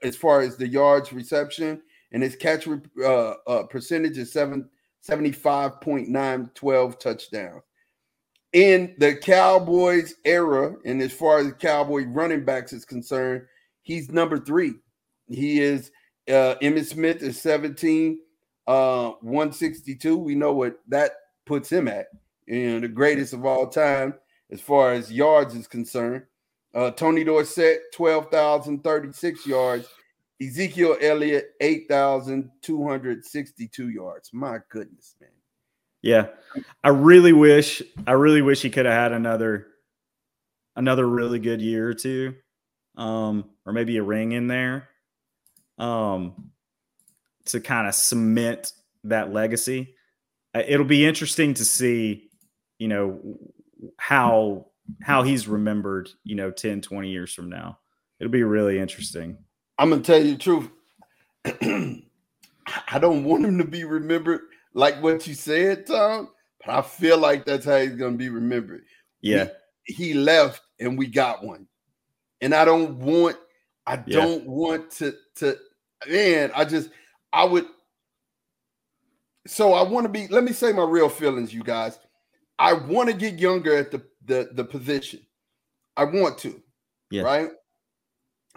[0.02, 1.82] as far as the yards reception,
[2.12, 4.68] and his catch uh, uh, percentage is seven,
[5.08, 7.62] 75.9, 12 touchdowns.
[8.54, 13.42] In the Cowboys era, and as far as Cowboy running backs is concerned,
[13.82, 14.74] he's number three.
[15.28, 15.90] He is
[16.28, 18.18] uh Emmitt Smith is 17,
[18.66, 20.16] uh 162.
[20.16, 21.12] We know what that
[21.44, 22.06] puts him at.
[22.46, 24.14] You know, the greatest of all time
[24.50, 26.22] as far as yards is concerned.
[26.74, 29.88] Uh, Tony Dorsett, 12,036 yards.
[30.40, 34.30] Ezekiel Elliott, 8,262 yards.
[34.32, 35.30] My goodness, man.
[36.00, 36.28] Yeah.
[36.84, 39.66] I really wish, I really wish he could have had another,
[40.76, 42.36] another really good year or two.
[42.96, 44.88] Um, or maybe a ring in there.
[45.78, 46.50] Um,
[47.46, 48.72] to kind of cement
[49.04, 49.94] that legacy.
[50.54, 52.30] It'll be interesting to see,
[52.78, 53.20] you know,
[53.96, 54.66] how
[55.02, 57.78] how he's remembered, you know, 10, 20 years from now.
[58.20, 59.38] It'll be really interesting.
[59.78, 60.68] I'm gonna tell you the truth.
[62.88, 64.40] I don't want him to be remembered
[64.74, 66.28] like what you said, Tom,
[66.64, 68.82] but I feel like that's how he's gonna be remembered.
[69.20, 69.48] Yeah.
[69.84, 71.66] he left and we got one.
[72.40, 73.36] And I don't want,
[73.86, 74.20] I Yeah.
[74.20, 75.56] don't want to to
[76.08, 76.90] man, I just
[77.32, 77.66] I would
[79.46, 81.98] so I want to be, let me say my real feelings, you guys.
[82.58, 85.20] I want to get younger at the the the position.
[85.96, 86.62] I want to,
[87.10, 87.22] Yeah.
[87.24, 87.50] right?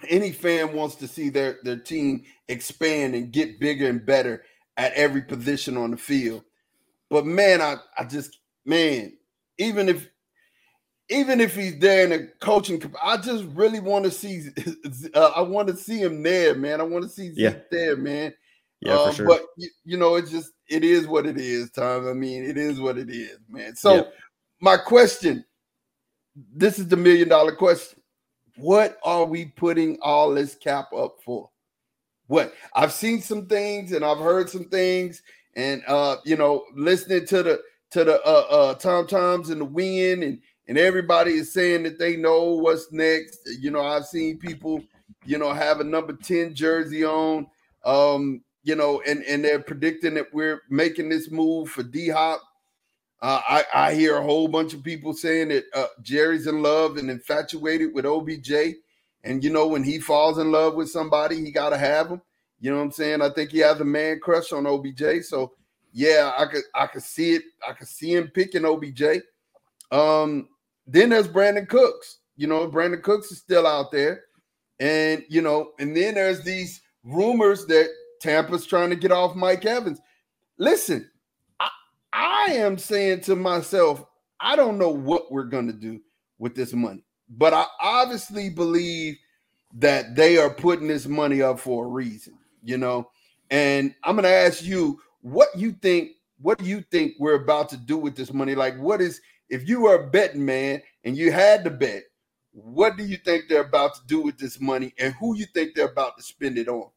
[0.10, 4.44] Any fan wants to see their their team expand and get bigger and better
[4.78, 6.44] at every position on the field.
[7.10, 9.14] But man, I I just man,
[9.58, 10.10] even if
[11.10, 14.44] even if he's there in a coaching, I just really want to see.
[15.14, 16.80] Uh, I want to see him there, man.
[16.80, 17.56] I want to see Zeke Yeah.
[17.72, 18.34] there, man.
[18.82, 19.26] Yeah, for Um, sure.
[19.28, 22.08] But you, you know, it's just it is what it is, Tom.
[22.08, 23.76] I mean, it is what it is, man.
[23.76, 24.04] So Yeah.
[24.62, 25.44] my question,
[26.36, 28.00] this is the million dollar question.
[28.58, 31.50] What are we putting all this cap up for?
[32.28, 35.22] What I've seen some things and I've heard some things,
[35.56, 39.65] and uh, you know, listening to the to the uh uh Tom Toms and the
[39.65, 43.39] wind and and everybody is saying that they know what's next.
[43.60, 44.82] You know, I've seen people,
[45.26, 47.48] you know, have a number 10 jersey on.
[47.84, 52.41] Um, you know, and and they're predicting that we're making this move for D Hop.
[53.22, 56.98] Uh, I I hear a whole bunch of people saying that uh, Jerry's in love
[56.98, 58.52] and infatuated with OBJ,
[59.24, 62.22] and you know when he falls in love with somebody, he got to have him.
[62.60, 63.22] You know what I'm saying?
[63.22, 65.24] I think he has a man crush on OBJ.
[65.24, 65.54] So
[65.94, 67.44] yeah, I could I could see it.
[67.68, 69.04] I could see him picking OBJ.
[69.92, 70.48] Um,
[70.88, 72.20] then there's Brandin Cooks.
[72.38, 74.24] You know, Brandin Cooks is still out there,
[74.80, 79.66] and you know, and then there's these rumors that Tampa's trying to get off Mike
[79.66, 80.02] Evans.
[80.58, 81.11] Listen,
[82.13, 84.06] I, am saying to myself,
[84.39, 86.02] I don't know what we're going to do
[86.39, 89.17] with this money, but I obviously believe
[89.76, 93.10] that they are putting this money up for a reason, you know.
[93.50, 96.12] And I'm going to ask you what you think.
[96.41, 98.56] What do you think we're about to do with this money?
[98.56, 102.04] Like, what is if you were a betting man and you had to bet?
[102.52, 105.74] What do you think they're about to do with this money, and who you think
[105.74, 106.89] they're about to spend it on?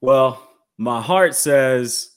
[0.00, 2.13] Well, my heart says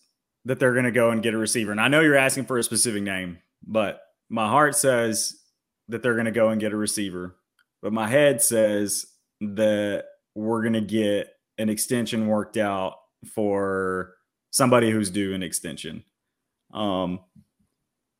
[0.47, 1.71] that they're going to go and get a receiver.
[1.71, 5.35] And I know you're asking for a specific name, but my heart says
[5.89, 7.35] that they're going to go and get a receiver.
[7.81, 9.05] But my head says
[9.41, 10.05] that
[10.35, 12.93] we're going to get an extension worked out
[13.35, 14.13] for
[14.51, 16.05] somebody who's due an extension.
[16.73, 17.19] Um,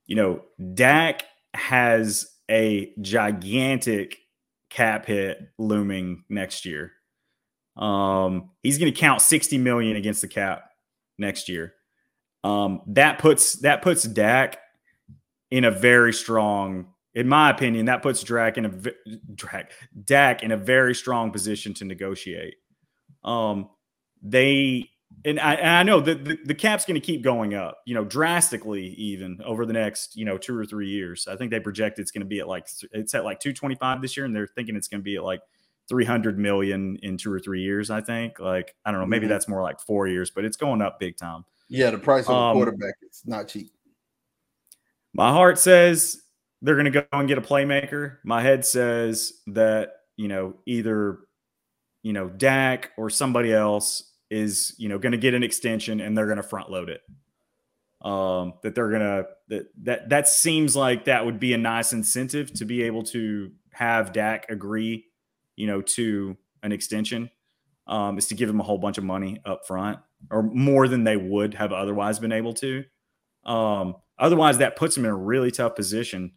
[0.06, 0.42] you know,
[0.74, 4.18] Dak has a gigantic
[4.70, 6.92] cap hit looming next year.
[7.78, 10.72] Um, he's going to count 60 million against the cap
[11.18, 11.74] next year.
[12.48, 14.60] Um, that puts that puts Dak
[15.52, 18.72] in a very strong, in my opinion, that puts Dak in a
[19.36, 19.72] Dak,
[20.06, 22.56] Dak in a very strong position to negotiate.
[23.24, 23.70] Um,
[24.22, 24.90] they
[25.26, 27.96] and I, and I know that the, the cap's going to keep going up, you
[27.96, 31.28] know, drastically even over the next, you know, two or three years.
[31.28, 34.16] I think they project it's going to be at like it's at like 225 this
[34.16, 35.42] year, and they're thinking it's going to be at like
[35.90, 37.90] 300 million in two or three years.
[37.90, 39.30] I think, like, I don't know, maybe Mhm.
[39.30, 41.46] that's more like four years, but it's going up big time.
[41.70, 43.72] Yeah, the price of a Um, quarterback is not cheap.
[45.14, 46.22] My heart says
[46.62, 48.18] they're going to go and get a playmaker.
[48.24, 51.20] My head says that, you know, either,
[52.04, 56.18] you know, Dak or somebody else is, you know, going to get an extension and
[56.18, 57.02] they're going to front load it.
[58.00, 62.54] Um, that they're gonna that that that seems like that would be a nice incentive
[62.54, 65.06] to be able to have Dak agree,
[65.56, 67.32] you know, to an extension.
[67.88, 69.98] Um, is to give him a whole bunch of money up front
[70.32, 72.84] or more than they would have otherwise been able to.
[73.46, 76.34] Um, otherwise, that puts them in a really tough position.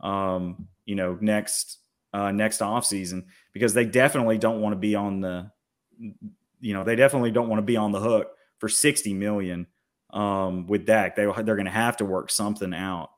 [0.00, 1.78] Um, you know, next
[2.12, 5.50] uh, next off season because they definitely don't want to be on the,
[6.60, 9.66] you know, they definitely don't want to be on the hook for sixty million
[10.12, 11.16] um, with Dak.
[11.16, 13.10] They they're going to have to work something out.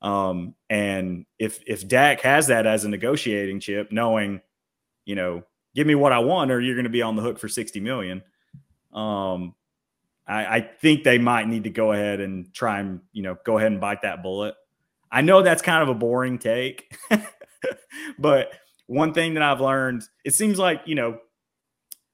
[0.00, 4.40] Um, and if if Dak has that as a negotiating chip, knowing,
[5.04, 5.42] you know,
[5.74, 7.80] give me what I want, or you're going to be on the hook for sixty
[7.80, 8.22] million.
[8.92, 9.54] Um,
[10.26, 13.58] I, I think they might need to go ahead and try and you know go
[13.58, 14.54] ahead and bite that bullet.
[15.10, 16.94] I know that's kind of a boring take,
[18.18, 18.52] but
[18.86, 21.18] one thing that I've learned, it seems like you know,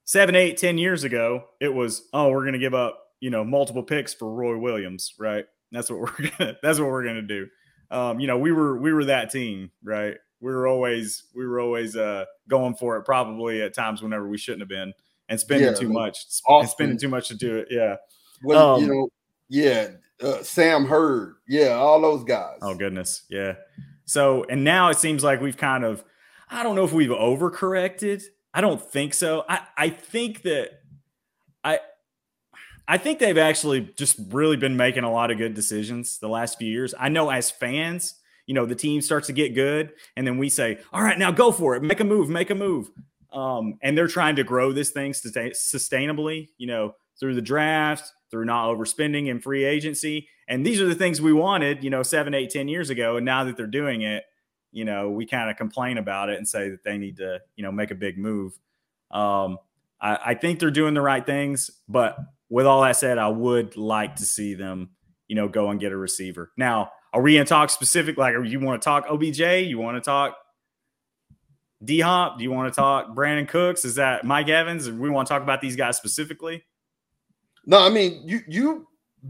[0.04, 3.82] seven, eight, ten years ago, it was oh we're to give up you know multiple
[3.82, 5.46] picks for Roy Williams, right?
[5.72, 7.48] That's what we're gonna that's what we're gonna do.
[7.90, 10.16] Um, you know, we were we were that team, right?
[10.40, 14.38] We were always we were always uh, going for it, probably at times whenever we
[14.38, 14.92] shouldn't have been,
[15.28, 17.68] and spending yeah, too much, and spending too much to do it.
[17.70, 17.96] Yeah.
[18.42, 19.08] Well, um, you know,
[19.48, 19.88] yeah,
[20.22, 22.58] uh, Sam Hurd, yeah, all those guys.
[22.62, 23.54] Oh goodness, yeah.
[24.04, 26.04] So, and now it seems like we've kind of,
[26.50, 28.22] I don't know if we've overcorrected.
[28.52, 29.44] I don't think so.
[29.48, 30.80] I I think that
[31.62, 31.80] I
[32.87, 36.58] I think they've actually just really been making a lot of good decisions the last
[36.58, 36.94] few years.
[36.98, 38.14] I know as fans,
[38.46, 41.32] you know, the team starts to get good, and then we say, "All right, now
[41.32, 42.90] go for it, make a move, make a move."
[43.35, 48.44] Um, and they're trying to grow this thing sustainably, you know, through the draft, through
[48.44, 50.29] not overspending in free agency.
[50.49, 53.16] And these are the things we wanted, you know, seven, eight, ten years ago.
[53.16, 54.25] And now that they're doing it,
[54.70, 57.64] you know, we kind of complain about it and say that they need to, you
[57.64, 58.59] know, make a big move.
[59.11, 59.59] Um,
[60.01, 62.16] I, I think they're doing the right things, but
[62.49, 64.90] with all that said, I would like to see them,
[65.29, 66.53] you know, go and get a receiver.
[66.57, 68.18] Now, are we going to talk specific?
[68.18, 69.40] Like, you want to talk OBJ?
[69.40, 70.37] You want to talk
[71.85, 72.38] D Hop?
[72.38, 73.85] Do you want to talk Brandin Cooks?
[73.85, 74.90] Is that Mike Evans?
[74.90, 76.64] we want to talk about these guys specifically?
[77.66, 78.87] No, I mean you you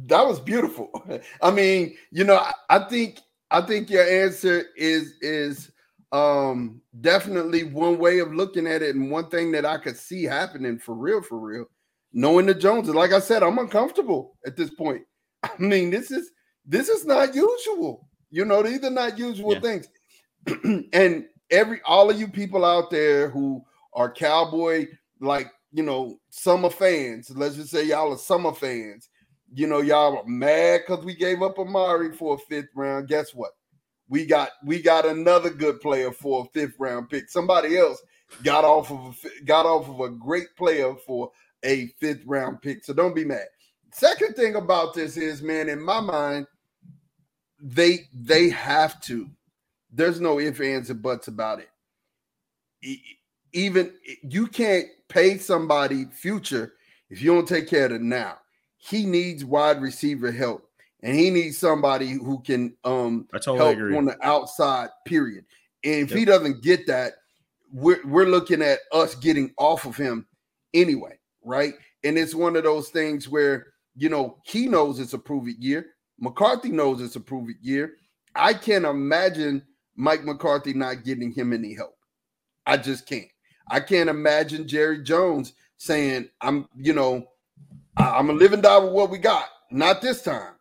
[0.06, 0.90] that was beautiful.
[1.42, 5.70] I mean, you know, I, I think I think your answer is is
[6.12, 10.24] um definitely one way of looking at it and one thing that I could see
[10.24, 11.66] happening for real for real.
[12.12, 15.02] Knowing the Joneses, like I said, I'm uncomfortable at this point.
[15.42, 16.30] I mean, this is
[16.66, 18.08] this is not usual.
[18.30, 19.60] You know, these are not usual yeah.
[19.60, 19.88] things.
[20.92, 24.86] and every all of you people out there who are cowboy
[25.20, 29.08] like you know summer fans let's just say y'all are summer fans
[29.54, 33.08] you know y'all are mad because we gave up amari for a fifth round.
[33.08, 33.52] Guess what?
[34.08, 37.30] We got we got another good player for a fifth round pick.
[37.30, 38.02] Somebody else
[38.42, 41.30] got off of a, got off of a great player for
[41.64, 42.84] a fifth round pick.
[42.84, 43.46] So don't be mad.
[43.92, 46.46] Second thing about this is man in my mind
[47.60, 49.30] they they have to
[49.94, 52.98] there's no ifs, ands, and buts about it.
[53.52, 56.74] Even you can't pay somebody future
[57.08, 58.38] if you don't take care of them now.
[58.76, 60.68] He needs wide receiver help,
[61.02, 63.96] and he needs somebody who can um totally help agree.
[63.96, 64.88] on the outside.
[65.06, 65.44] Period.
[65.84, 66.18] And if yep.
[66.18, 67.14] he doesn't get that,
[67.72, 70.26] we're we're looking at us getting off of him
[70.74, 71.74] anyway, right?
[72.02, 75.58] And it's one of those things where you know he knows it's a prove it
[75.58, 75.86] year.
[76.18, 77.94] McCarthy knows it's a prove it year.
[78.34, 79.62] I can't imagine
[79.96, 81.96] Mike McCarthy not getting him any help.
[82.66, 83.28] I just can't.
[83.68, 87.26] I can't imagine Jerry Jones saying, I'm, you know,
[87.96, 89.46] I, am a and die with what we got.
[89.70, 90.54] Not this time.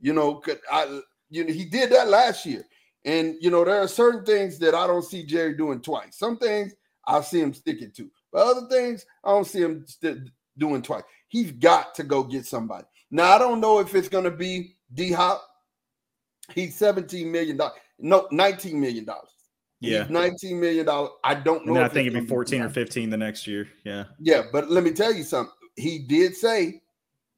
[0.00, 2.64] You know, I you know, he did that last year.
[3.04, 6.18] And you know, there are certain things that I don't see Jerry doing twice.
[6.18, 6.74] Some things
[7.06, 11.04] I see him sticking to, but other things I don't see him st- doing twice.
[11.28, 12.86] He's got to go get somebody.
[13.10, 15.42] Now I don't know if it's to be D Hop.
[16.54, 17.74] He's 17 million dollars.
[17.98, 19.30] No, 19 million dollars.
[19.80, 21.10] Yeah, He's 19 million dollars.
[21.22, 21.80] I don't know.
[21.80, 23.68] I think it'd be 14 or 15 the next year.
[23.84, 24.04] Yeah.
[24.20, 25.52] Yeah, but let me tell you something.
[25.76, 26.82] He did say,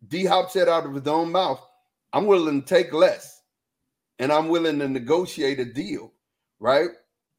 [0.08, 1.60] D Hop said out of his own mouth,
[2.12, 3.42] I'm willing to take less
[4.18, 6.12] and I'm willing to negotiate a deal,
[6.58, 6.88] right?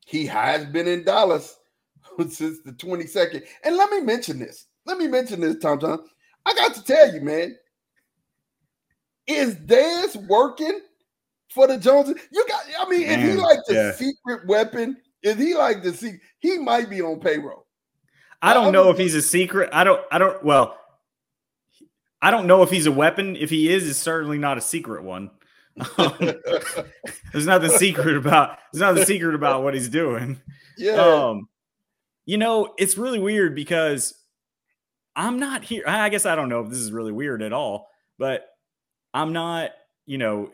[0.05, 1.57] He has been in Dallas
[2.29, 3.43] since the 22nd.
[3.63, 4.67] And let me mention this.
[4.85, 6.05] Let me mention this, Tom Tom.
[6.45, 7.55] I got to tell you, man,
[9.27, 10.79] is this working
[11.53, 12.15] for the Joneses.
[12.31, 13.91] You got, I mean, Man, if he like the yeah.
[13.91, 17.67] secret weapon, if he like the secret, he might be on payroll.
[18.41, 19.69] I don't know if he's a secret.
[19.71, 20.77] I don't, I don't, well,
[22.21, 23.35] I don't know if he's a weapon.
[23.35, 25.29] If he is, it's certainly not a secret one.
[25.97, 26.15] Um,
[27.31, 30.41] there's nothing secret about, there's nothing secret about what he's doing.
[30.77, 30.93] Yeah.
[30.93, 31.49] Um,
[32.25, 34.15] you know, it's really weird because
[35.15, 35.83] I'm not here.
[35.85, 38.47] I guess I don't know if this is really weird at all, but
[39.13, 39.71] I'm not
[40.05, 40.51] you know,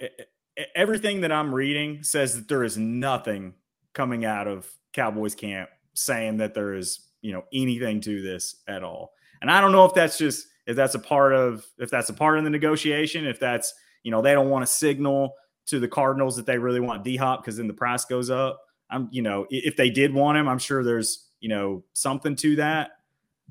[0.75, 3.53] everything that I'm reading says that there is nothing
[3.93, 8.83] coming out of Cowboys camp saying that there is, you know, anything to this at
[8.83, 9.11] all.
[9.41, 12.13] And I don't know if that's just if that's a part of if that's a
[12.13, 15.33] part of the negotiation, if that's, you know, they don't want to signal
[15.67, 18.61] to the Cardinals that they really want D Hop because then the price goes up.
[18.89, 22.55] I'm, you know, if they did want him, I'm sure there's, you know, something to
[22.57, 22.91] that.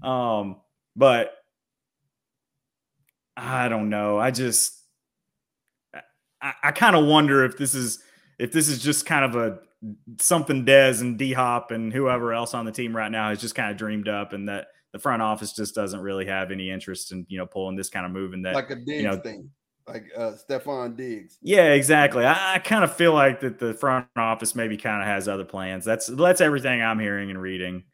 [0.03, 0.61] Um,
[0.95, 1.33] but
[3.37, 4.19] I don't know.
[4.19, 4.81] I just
[6.47, 8.01] I, I kind of wonder if this is
[8.39, 9.59] if this is just kind of a
[10.19, 13.55] something Dez and D Hop and whoever else on the team right now has just
[13.55, 17.13] kind of dreamed up, and that the front office just doesn't really have any interest
[17.13, 18.33] in you know pulling this kind of move.
[18.33, 19.51] And that like a Diggs you know, thing,
[19.87, 21.39] like uh, Stefon Diggs.
[21.43, 22.25] Yeah, exactly.
[22.25, 25.45] I, I kind of feel like that the front office maybe kind of has other
[25.45, 25.85] plans.
[25.85, 27.85] That's that's everything I'm hearing and reading.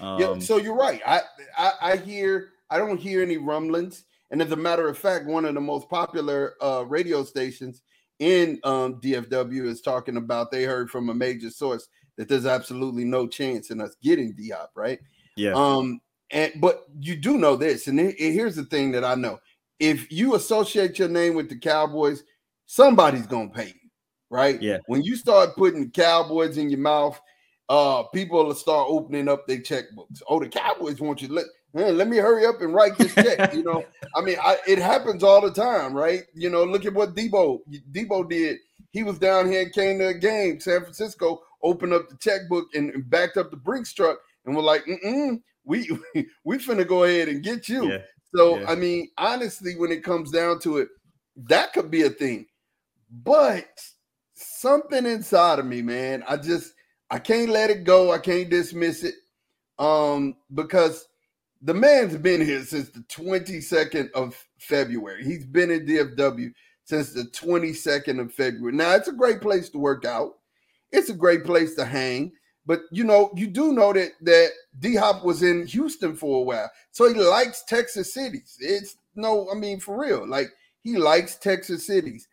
[0.00, 1.00] Um, yeah, so you're right.
[1.06, 1.20] I,
[1.56, 4.04] I I hear I don't hear any rumblings.
[4.34, 7.82] And as a matter of fact, one of the most popular uh, radio stations
[8.18, 13.04] in um, DFW is talking about they heard from a major source that there's absolutely
[13.04, 14.98] no chance in us getting D Hop, right?
[15.36, 15.52] Yeah.
[15.52, 16.00] Um,
[16.32, 19.38] and but you do know this, and here's the thing that I know:
[19.78, 22.24] if you associate your name with the Cowboys,
[22.66, 23.88] somebody's gonna pay you,
[24.30, 24.60] right?
[24.60, 24.78] Yeah.
[24.86, 27.20] When you start putting Cowboys in your mouth,
[27.68, 30.22] uh, people will start opening up their checkbooks.
[30.28, 31.28] Oh, the Cowboys want you.
[31.28, 33.52] To let man, let me hurry up and write this check.
[33.52, 33.84] you know,
[34.16, 36.22] I mean, I, it happens all the time, right?
[36.34, 37.60] You know, look at what Debo
[37.92, 38.58] Debo did.
[38.92, 42.68] He was down here and came to a game, San Francisco, opened up the checkbook
[42.74, 45.88] and, and backed up the Brinks truck, and we're like, mm we
[46.44, 47.90] we finna go ahead and get you.
[47.90, 47.98] Yeah.
[48.34, 48.70] So Yeah.
[48.70, 50.88] I mean, honestly, when it comes down to it,
[51.48, 52.46] that could be a thing.
[53.10, 53.80] But
[54.34, 56.74] something inside of me, man, I just
[57.10, 58.12] I can't let it go.
[58.12, 59.14] I can't dismiss it.
[59.78, 61.08] Um, because
[61.64, 65.24] the man's been here since the 22nd of February.
[65.24, 66.52] He's been in DFW
[66.84, 68.76] since the 22nd of February.
[68.76, 70.34] Now, it's a great place to work out.
[70.92, 72.32] It's a great place to hang.
[72.66, 76.42] But you know, you do know that that D Hop was in Houston for a
[76.44, 78.56] while, so he likes Texas cities.
[78.58, 80.48] It's no, I mean for real, like
[80.82, 82.26] he likes Texas cities,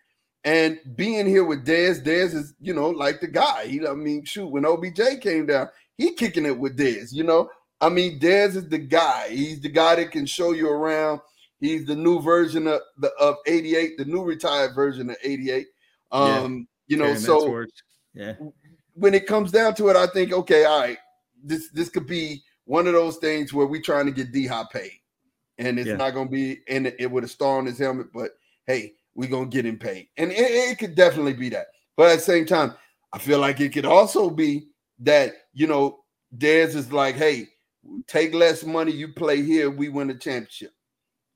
[0.46, 3.68] and being here with Dez, Dez is you know like the guy.
[3.68, 5.68] He, I mean, shoot, when OBJ came down,
[5.98, 7.12] he kicking it with Dez.
[7.12, 7.50] You know,
[7.82, 9.30] I mean, Dez is the guy.
[9.30, 11.20] He's the guy that can show you around.
[11.60, 15.68] He's the new version of the of '88, the new retired version of '88.
[16.12, 17.66] Um, you know, so
[18.14, 18.34] yeah,
[18.94, 20.98] when it comes down to it, I think, okay, all right,
[21.44, 24.72] this this could be one of those things where we're trying to get D Hop
[24.72, 24.92] paid.
[25.58, 25.98] And it's Yeah.
[25.98, 28.32] not gonna be in it with a star on his helmet, but
[28.66, 30.08] hey, we're gonna get him paid.
[30.18, 31.68] And it, it could definitely be that.
[31.96, 32.74] But at the same time,
[33.14, 34.68] I feel like it could also be
[35.00, 36.04] that, you know,
[36.38, 37.48] Dez is like, hey,
[38.08, 40.72] take less money, you play here, we win the championship.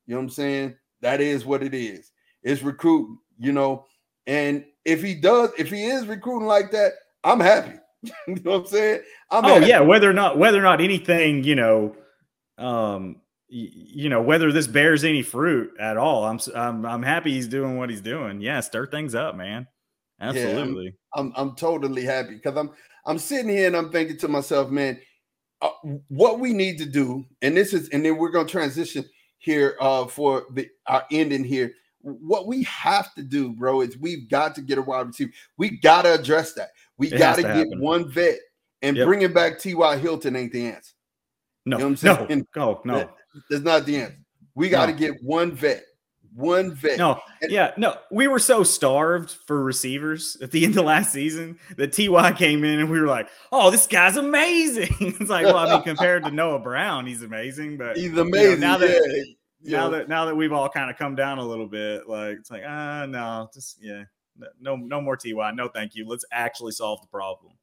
[0.08, 0.76] You know what I'm saying?
[1.02, 2.12] That is what it is.
[2.44, 3.86] It's recruiting, you know.
[4.28, 6.94] And if he does, if he is recruiting like that,
[7.24, 7.74] I'm happy.
[8.28, 9.02] you know what I'm saying?
[9.32, 9.68] I'm oh happy.
[9.68, 11.96] yeah, whether or not whether or not anything, you know,
[12.58, 17.34] um, y- you know, whether this bears any fruit at all, I'm I'm I'm happy
[17.34, 18.42] he's doing what he's doing.
[18.42, 19.68] Yeah, stir things up, man.
[20.20, 20.94] Yeah, I'm- Absolutely.
[21.16, 22.72] I'm I'm totally happy because I'm
[23.06, 25.00] I'm sitting here and I'm thinking to myself, man,
[25.66, 29.06] uh, what we need to do, and this is, and then we're gonna transition
[29.38, 31.72] here uh for the our ending here.
[32.02, 35.32] What we have to do, bro, is we've got to get a wide receiver.
[35.58, 36.70] We gotta address that.
[36.98, 37.80] We gotta get happen.
[37.80, 38.40] one vet
[38.82, 39.06] and Yep.
[39.08, 39.98] bringing back T.Y.
[39.98, 40.94] Hilton ain't the answer.
[41.66, 43.10] no, you know no, go, no, That-
[43.50, 44.18] That's not the answer.
[44.54, 44.98] We got to No.
[44.98, 45.84] get one vet,
[46.36, 46.98] one vet.
[46.98, 47.98] no, And- yeah, no.
[48.12, 52.64] We were so starved for receivers at the end of last season that Ty came
[52.64, 56.24] in and we were like, "Oh, this guy's amazing." it's like, well, I mean, compared
[56.26, 58.60] to Noah Brown, he's amazing, but He's you know, amazing.
[58.60, 59.26] now that
[59.62, 59.78] yeah.
[59.80, 62.52] now that now that we've all kind of come down a little bit, like it's
[62.52, 64.04] like ah no, just yeah,
[64.60, 66.06] no no more Ty, no thank you.
[66.08, 67.54] Let's actually solve the problem.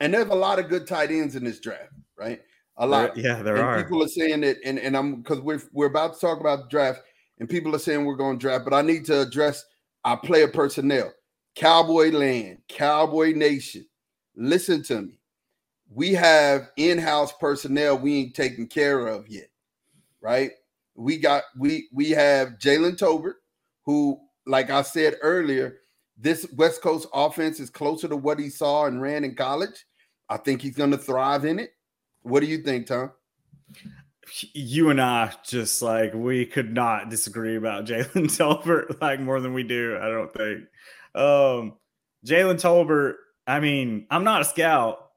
[0.00, 2.40] and there's a lot of good tight ends in this draft, right?
[2.76, 3.14] A lot.
[3.14, 3.82] There- yeah, there and are.
[3.82, 6.68] people are saying that, and, and I'm because we're we're about to talk about the
[6.68, 7.00] draft,
[7.38, 9.64] and people are saying we're going to draft, but I need to address
[10.04, 11.12] our player personnel,
[11.54, 13.86] Cowboy Land, Cowboy Nation.
[14.36, 15.18] Listen to me.
[15.90, 19.48] We have in-house personnel we ain't taken care of yet,
[20.20, 20.50] right?
[20.96, 23.34] We got we we have Jalen Tolbert,
[23.84, 25.78] who, like I said earlier,
[26.16, 29.84] this West Coast offense is closer to what he saw and ran in college.
[30.28, 31.70] I think he's going to thrive in it.
[32.22, 33.10] What do you think, Tom?
[34.52, 39.54] You and I just like we could not disagree about Jalen Tolbert like more than
[39.54, 39.98] we do.
[40.00, 40.60] I don't think.
[41.14, 41.74] Um,
[42.26, 43.14] Jalen Tolbert.
[43.46, 45.10] I mean, I'm not a scout,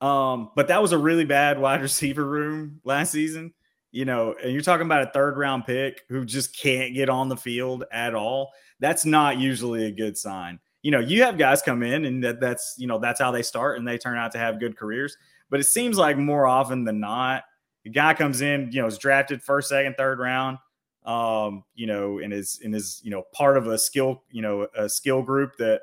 [0.00, 3.54] um, but that was a really bad wide receiver room last season.
[3.92, 7.28] you know, and you're talking about a third round pick who just can't get on
[7.28, 8.52] the field at all.
[8.78, 10.60] That's not usually a good sign.
[10.82, 13.42] You know, you have guys come in and that, that's, you know, that's how they
[13.42, 15.16] start and they turn out to have good careers.
[15.50, 17.42] But it seems like more often than not,
[17.84, 20.58] the guy comes in, you know, is drafted first, second, third round,
[21.04, 24.66] um, you know, and is and is, you know, part of a skill, you know,
[24.76, 25.80] a skill group that,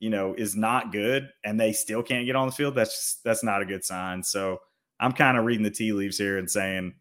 [0.00, 2.74] you know, is not good and they still can't get on the field.
[2.74, 4.22] That's just, that's not a good sign.
[4.22, 4.58] So
[4.98, 6.94] I'm kind of reading the tea leaves here and saying,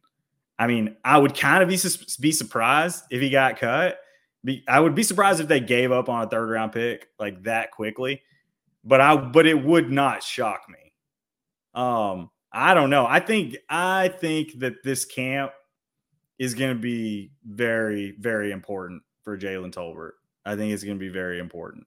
[0.59, 1.79] I mean, I would kind of be
[2.19, 3.99] be surprised if he got cut.
[4.43, 7.43] Be, I would be surprised if they gave up on a third round pick like
[7.43, 8.21] that quickly.
[8.83, 10.93] But I but it would not shock me.
[11.73, 13.05] Um, I don't know.
[13.07, 15.51] I think I think that this camp
[16.39, 20.11] is going to be very very important for Jalen Tolbert.
[20.45, 21.85] I think it's going to be very important.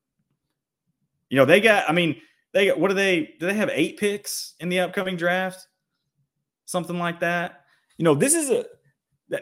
[1.29, 1.89] You know, they got.
[1.89, 2.17] I mean,
[2.53, 2.71] they.
[2.71, 3.35] What do they?
[3.39, 5.67] Do they have eight picks in the upcoming draft?
[6.67, 7.65] Something like that
[7.97, 8.65] you know, this is a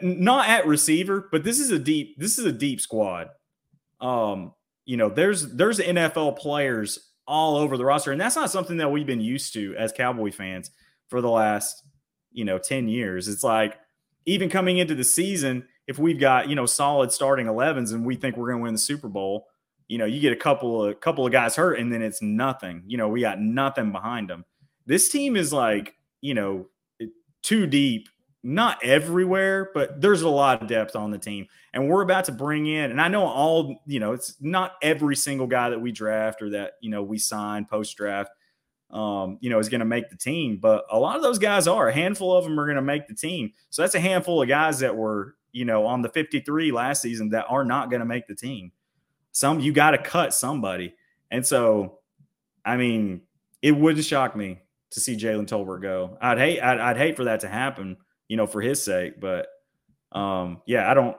[0.01, 3.29] not at receiver, but this is a deep this is a deep squad.
[3.99, 4.53] Um,
[4.85, 8.91] you know, there's there's NFL players all over the roster, and that's not something that
[8.91, 10.71] we've been used to as Cowboy fans
[11.07, 11.83] for the last
[12.31, 13.27] you know 10 years.
[13.27, 13.79] It's like
[14.25, 18.15] even coming into the season, if we've got you know solid starting 11s and we
[18.15, 19.47] think we're going to win the Super Bowl,
[19.87, 22.83] you know, you get a couple of couple of guys hurt, and then it's nothing.
[22.87, 24.45] You know, we got nothing behind them.
[24.85, 26.67] This team is like you know
[27.41, 28.07] too deep
[28.43, 31.47] not everywhere, but there's a lot of depth on the team.
[31.73, 35.15] And we're about to bring in, and I know all, you know, it's not every
[35.15, 38.31] single guy that we draft or that, you know, we sign post draft,
[38.93, 40.57] um, you know, is going to make the team.
[40.57, 41.87] But a lot of those guys are.
[41.87, 43.53] A handful of them are going to make the team.
[43.69, 47.29] So that's a handful of guys that were, you know, on the 53 last season
[47.29, 48.71] that are not going to make the team.
[49.31, 50.93] Some, you got to cut somebody.
[51.31, 51.99] And so,
[52.63, 53.21] I mean,
[53.61, 56.17] it wouldn't shock me to see Jalen Tolbert go.
[56.21, 59.19] I'd hate, I'd, I'd hate for that to happen you know, for his sake.
[59.19, 59.47] But
[60.11, 61.17] um, yeah, I don't.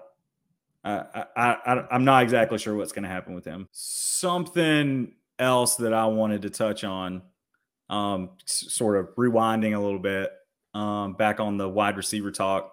[0.83, 3.69] I, I, I I'm not exactly sure what's going to happen with him.
[3.71, 7.23] Something else that I wanted to touch on,
[7.91, 10.31] um, sort of rewinding a little bit,
[10.75, 12.73] um, back on the wide receiver talk.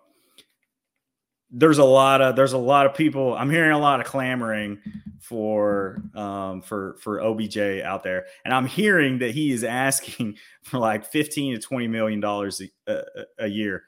[1.49, 3.36] There's a lot of there's a lot of people.
[3.36, 4.80] I'm hearing a lot of clamoring
[5.20, 10.78] for um, for for OBJ out there, and I'm hearing that he is asking for
[10.78, 13.03] like 15 to 20 million dollars a,
[13.38, 13.84] a year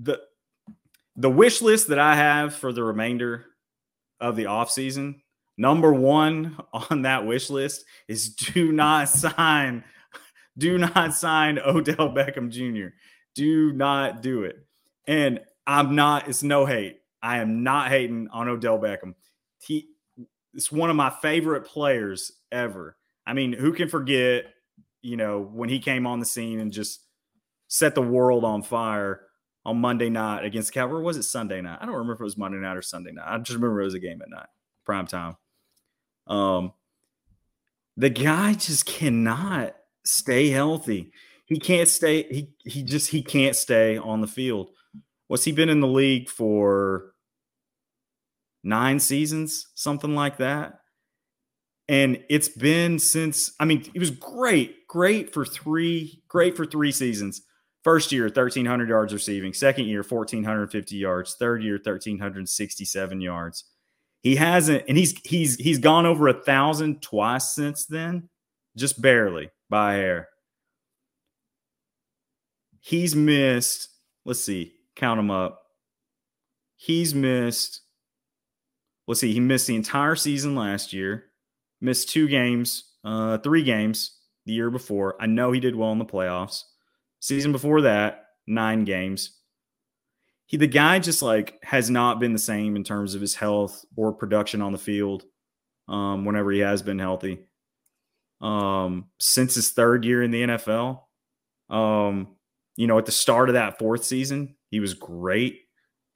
[0.00, 0.20] the
[1.16, 3.46] the wish list that I have for the remainder
[4.20, 5.20] of the offseason,
[5.62, 6.58] number one
[6.90, 9.84] on that wish list is do not sign,
[10.58, 12.94] do not sign Odell Beckham Jr.
[13.34, 14.56] Do not do it.
[15.06, 16.98] And I'm not, it's no hate.
[17.22, 19.14] I am not hating on Odell Beckham.
[19.60, 19.88] He
[20.54, 22.96] it's one of my favorite players ever.
[23.26, 24.44] I mean, who can forget,
[25.00, 27.00] you know, when he came on the scene and just
[27.68, 29.22] set the world on fire
[29.64, 30.90] on Monday night against Cal.
[30.90, 31.78] Or was it Sunday night?
[31.80, 33.24] I don't remember if it was Monday night or Sunday night.
[33.26, 34.48] I just remember it was a game at night,
[34.84, 35.36] prime time.
[36.26, 36.72] Um,
[37.96, 41.12] the guy just cannot stay healthy.
[41.46, 42.22] He can't stay.
[42.24, 44.70] He he just he can't stay on the field.
[45.28, 47.12] What's he been in the league for?
[48.64, 50.82] Nine seasons, something like that.
[51.88, 53.52] And it's been since.
[53.58, 57.42] I mean, he was great, great for three, great for three seasons
[57.82, 59.52] First year, 1,300 yards receiving.
[59.52, 61.34] Second year, 1,450 yards.
[61.34, 63.64] Third year, 1,367 yards.
[64.22, 68.28] He hasn't, and he's he's he's gone over a thousand twice since then,
[68.76, 70.28] just barely by hair.
[72.80, 73.88] He's missed.
[74.24, 75.60] Let's see, count them up.
[76.76, 77.80] He's missed.
[79.08, 81.24] Let's see, he missed the entire season last year.
[81.80, 85.16] Missed two games, uh, three games the year before.
[85.20, 86.62] I know he did well in the playoffs.
[87.18, 89.41] Season before that, nine games.
[90.46, 93.84] He the guy just like has not been the same in terms of his health
[93.96, 95.24] or production on the field.
[95.88, 97.40] Um, whenever he has been healthy.
[98.40, 101.02] Um, since his third year in the NFL.
[101.68, 102.36] Um,
[102.76, 105.60] you know, at the start of that fourth season, he was great.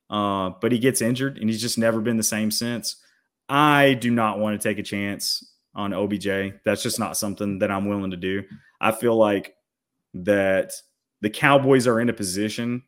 [0.08, 2.96] Uh, but he gets injured and he's just never been the same since.
[3.48, 6.26] I do not want to take a chance on OBJ.
[6.64, 8.44] That's just not something that I'm willing to do.
[8.80, 9.54] I feel like
[10.14, 10.72] that
[11.20, 12.82] the Cowboys are in a position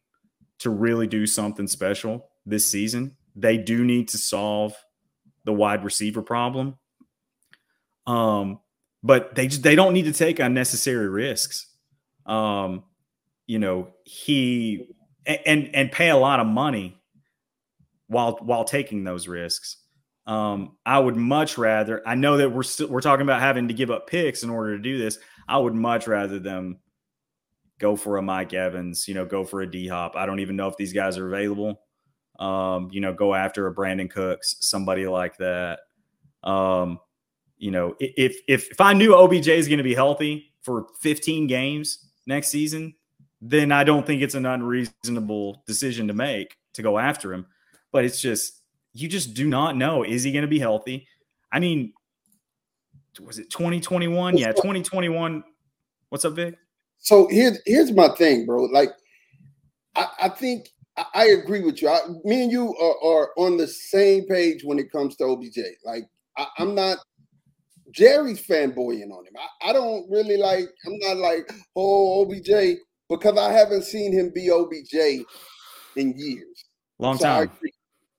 [0.59, 3.17] to really do something special this season.
[3.37, 4.75] They do need to solve
[5.45, 6.77] the wide receiver problem.
[8.07, 8.61] Um,
[9.03, 11.67] but they just they don't need to take unnecessary risks.
[12.27, 12.85] Um,
[13.47, 14.89] you know, he
[15.27, 17.01] and and pay a lot of money
[18.09, 19.77] while while taking those risks.
[20.27, 22.07] Um, I would much rather.
[22.07, 24.77] I know that we're still we're talking about having to give up picks in order
[24.77, 25.19] to do this.
[25.47, 26.81] I would much rather them
[27.79, 30.17] go for a Mike Evans, you know, go for a D Hop.
[30.17, 31.81] I don't even know if these guys are available.
[32.39, 35.81] Um, you know, go after a Brandin Cooks, somebody like that.
[36.43, 37.01] Um,
[37.57, 41.47] you know, if if if I knew OBJ is going to be healthy for 15
[41.47, 42.95] games next season,
[43.41, 47.47] then I don't think it's an unreasonable decision to make to go after him.
[47.91, 48.63] But it's just
[48.93, 51.07] you just do not know is he going to be healthy?
[51.51, 51.93] I mean,
[53.21, 54.37] was it 2021?
[54.37, 55.43] Yeah, 2021.
[56.11, 56.57] What's up, Vic?
[56.99, 58.65] So here's here's my thing, bro.
[58.65, 58.91] Like,
[59.95, 61.89] I, I think I, I agree with you.
[61.89, 65.59] I, me and you are, are, on the same page when it comes to OBJ.
[65.85, 66.05] Like,
[66.37, 66.99] I, am not
[67.93, 69.35] Jerry's fanboying on him.
[69.39, 70.69] I, I don't really like.
[70.87, 72.79] I'm not like oh OBJ
[73.09, 75.25] because I haven't seen him be OBJ
[75.97, 76.65] in years.
[76.99, 77.51] Long so time.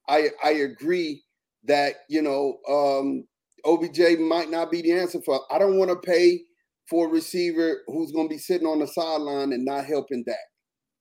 [0.08, 1.24] I, I, I agree
[1.66, 3.26] that you know um,
[3.66, 5.42] OBJ might not be the answer for.
[5.52, 6.42] I don't want to pay
[6.90, 10.38] for a receiver who's going to be sitting on the sideline and not helping Dak.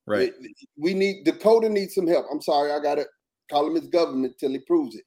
[0.06, 0.32] Right.
[0.78, 2.26] We need Dakota needs some help.
[2.32, 3.06] I'm sorry, I gotta
[3.50, 5.04] call him his government till he proves it.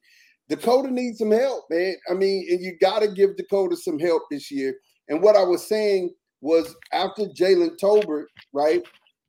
[0.48, 1.96] Dakota needs some help, man.
[2.10, 4.76] I mean, and you got to give Dakota some help this year.
[5.08, 8.82] And what I was saying was after Jalen Tolbert, right?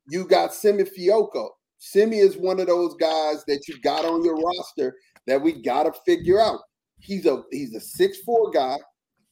[0.08, 1.48] You got Simi Fehoko.
[1.78, 4.94] Simi is one of those guys that you got on your roster
[5.26, 6.60] that we got to figure out.
[6.98, 8.76] He's a he's a six four guy.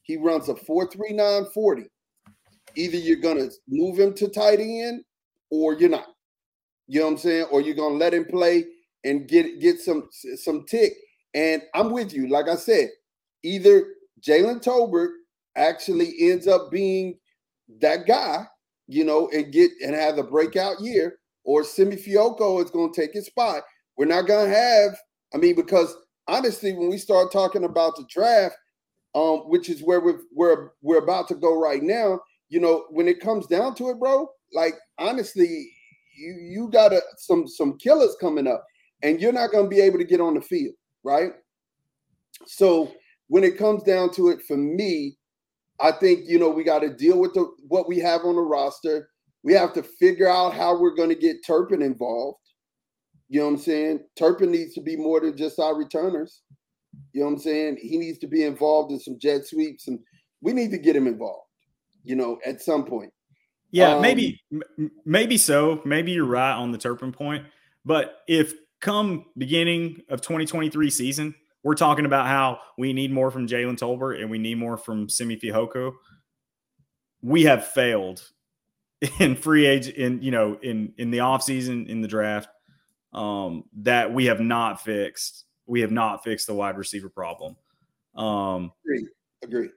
[0.03, 1.85] He runs a four three nine forty.
[2.75, 5.03] Either you're gonna move him to tight end
[5.51, 6.07] or you're not.
[6.87, 7.45] You know what I'm saying?
[7.51, 8.65] Or you're gonna let him play
[9.03, 10.93] and get get some some tick.
[11.33, 12.27] And I'm with you.
[12.27, 12.89] Like I said,
[13.43, 13.85] either
[14.21, 15.09] Jalen Tolbert
[15.55, 17.17] actually ends up being
[17.81, 18.45] that guy,
[18.87, 23.13] you know, and get and have a breakout year, or Simi Fehoko is to take
[23.13, 23.63] his spot.
[23.97, 24.97] We're not to have,
[25.33, 25.95] I mean, because
[26.27, 28.55] honestly, when we start talking about the draft,
[29.15, 32.19] um, which is where we're we're we're about to go right now,
[32.53, 35.71] you know, when it comes down to it, bro, like honestly,
[36.15, 38.63] you you got a, some some killers coming up,
[39.01, 41.31] and you're not going to be able to get on the field, right?
[42.45, 42.93] So
[43.27, 45.17] when it comes down to it, for me,
[45.79, 48.41] I think you know we got to deal with the what we have on the
[48.41, 49.09] roster.
[49.41, 52.37] We have to figure out how we're going to get Turpin involved.
[53.29, 53.99] You know what I'm saying?
[54.15, 56.43] Turpin needs to be more than just our returners.
[57.13, 57.77] You know what I'm saying?
[57.81, 59.97] He needs to be involved in some jet sweeps, and
[60.41, 61.47] we need to get him involved.
[62.03, 63.11] You know, at some point.
[63.71, 64.41] Yeah, um, maybe,
[65.05, 65.81] maybe so.
[65.83, 67.45] Maybe you're right on the Turpin point.
[67.85, 71.33] But if come beginning of 2023 season,
[71.63, 75.09] we're talking about how we need more from Jalen Tolbert and we need more from
[75.09, 75.93] Simi Fehoko.
[77.21, 78.21] We have failed
[79.19, 82.49] in free age in you know in in the offseason in the draft
[83.11, 87.55] um that we have not fixed we have not fixed the wide receiver problem
[88.15, 89.07] um agree
[89.43, 89.69] agree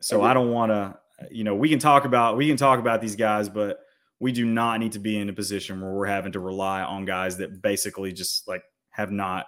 [0.00, 0.28] so agree.
[0.28, 0.96] i don't want to
[1.30, 3.80] you know we can talk about we can talk about these guys but
[4.18, 7.04] we do not need to be in a position where we're having to rely on
[7.04, 9.46] guys that basically just like have not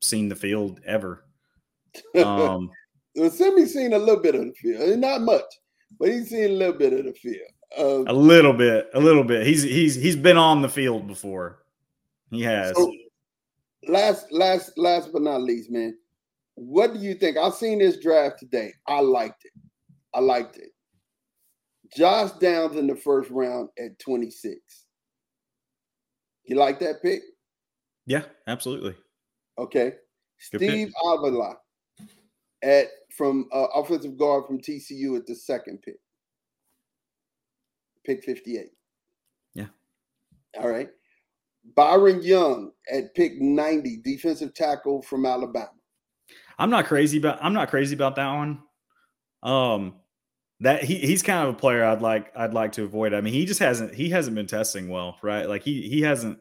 [0.00, 1.24] seen the field ever.
[2.24, 2.70] Um,
[3.30, 5.44] Simi's seen a little bit of the field, not much,
[5.98, 7.48] but he's seen a little bit of the field.
[7.76, 9.46] Um, a little bit, a little bit.
[9.46, 11.58] He's he's he's been on the field before.
[12.30, 12.74] He has.
[12.76, 12.92] So
[13.86, 15.96] last last last but not least, man.
[16.54, 17.36] What do you think?
[17.36, 18.72] I've seen this draft today.
[18.86, 19.52] I liked it.
[20.14, 20.70] I liked it.
[21.96, 24.58] Josh Downs in the first round at 26.
[26.44, 27.20] You like that pick?
[28.06, 28.94] Yeah, absolutely.
[29.58, 29.92] Okay.
[30.52, 30.92] Good Steve.
[31.04, 31.56] Avila
[32.62, 32.86] at
[33.16, 35.98] from uh, offensive guard from TCU at the second pick.
[38.04, 38.66] Pick 58.
[39.54, 39.66] Yeah.
[40.58, 40.88] All right.
[41.76, 45.70] Byron Young at pick 90, defensive tackle from Alabama.
[46.58, 48.62] I'm not crazy about I'm not crazy about that one.
[49.42, 49.94] Um
[50.60, 53.14] that he he's kind of a player I'd like I'd like to avoid.
[53.14, 55.48] I mean, he just hasn't he hasn't been testing well, right?
[55.48, 56.38] Like he he hasn't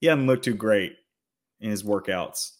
[0.00, 0.94] he hasn't looked too great
[1.60, 2.52] in his workouts.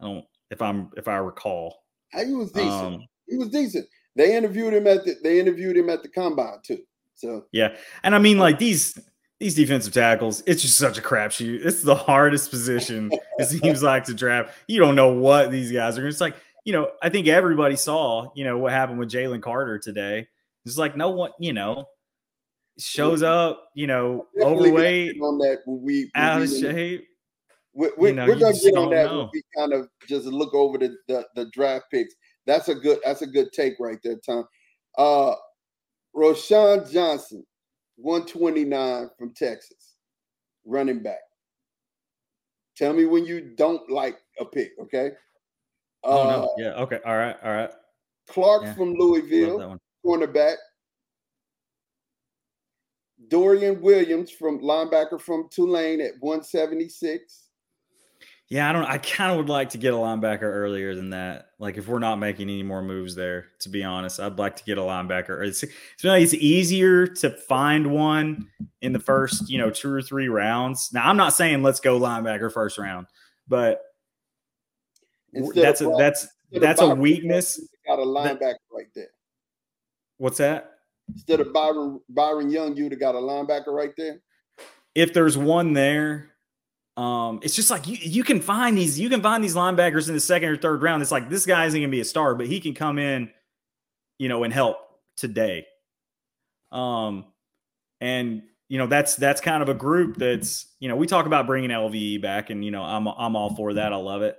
[0.00, 1.82] I don't if I'm if I recall.
[2.12, 2.72] He was decent.
[2.72, 3.86] Um, he was decent.
[4.16, 6.78] They interviewed him at the they interviewed him at the combine too.
[7.14, 8.98] So yeah, and I mean like these
[9.40, 11.64] these defensive tackles, it's just such a crapshoot.
[11.64, 14.54] It's the hardest position it seems like to draft.
[14.68, 16.06] You don't know what these guys are.
[16.06, 19.78] It's like you know, I think everybody saw you know what happened with Jalen Carter
[19.78, 20.28] today.
[20.64, 21.86] It's like no one, you know,
[22.78, 27.06] shows up, you know, overweight, on that we, out of shape.
[27.74, 30.54] We, we, you know, we're gonna get on that when we kind of just look
[30.54, 32.14] over the, the, the draft picks.
[32.46, 34.44] That's a good that's a good take right there, Tom.
[34.96, 35.34] Uh
[36.16, 37.44] Roschon Johnson,
[37.96, 39.96] 129 from Texas,
[40.64, 41.18] running back.
[42.76, 45.10] Tell me when you don't like a pick, okay?
[46.04, 47.70] Oh uh, no, yeah, okay, all right, all right.
[48.28, 48.74] Clark yeah.
[48.74, 50.56] from Louisville, cornerback.
[53.28, 57.44] Dorian Williams from linebacker from Tulane at 176.
[58.50, 58.84] Yeah, I don't.
[58.84, 61.46] I kind of would like to get a linebacker earlier than that.
[61.58, 64.64] Like if we're not making any more moves there, to be honest, I'd like to
[64.64, 65.44] get a linebacker.
[65.44, 68.48] It's it's, really, it's easier to find one
[68.82, 70.90] in the first, you know, two or three rounds.
[70.92, 73.06] Now, I'm not saying let's go linebacker first round,
[73.48, 73.80] but
[75.32, 77.60] Instead that's a that's that's a weakness.
[77.86, 79.08] Got a linebacker that, right there.
[80.24, 80.78] What's that?
[81.12, 84.22] Instead of Byron Byron Young, you'd have got a linebacker right there.
[84.94, 86.30] If there's one there,
[86.96, 90.14] um, it's just like you, you can find these you can find these linebackers in
[90.14, 91.02] the second or third round.
[91.02, 93.28] It's like this guy isn't gonna be a star, but he can come in,
[94.18, 94.78] you know, and help
[95.18, 95.66] today.
[96.72, 97.26] Um,
[98.00, 101.46] and you know that's that's kind of a group that's you know we talk about
[101.46, 103.92] bringing LVE back, and you know I'm I'm all for that.
[103.92, 104.38] I love it.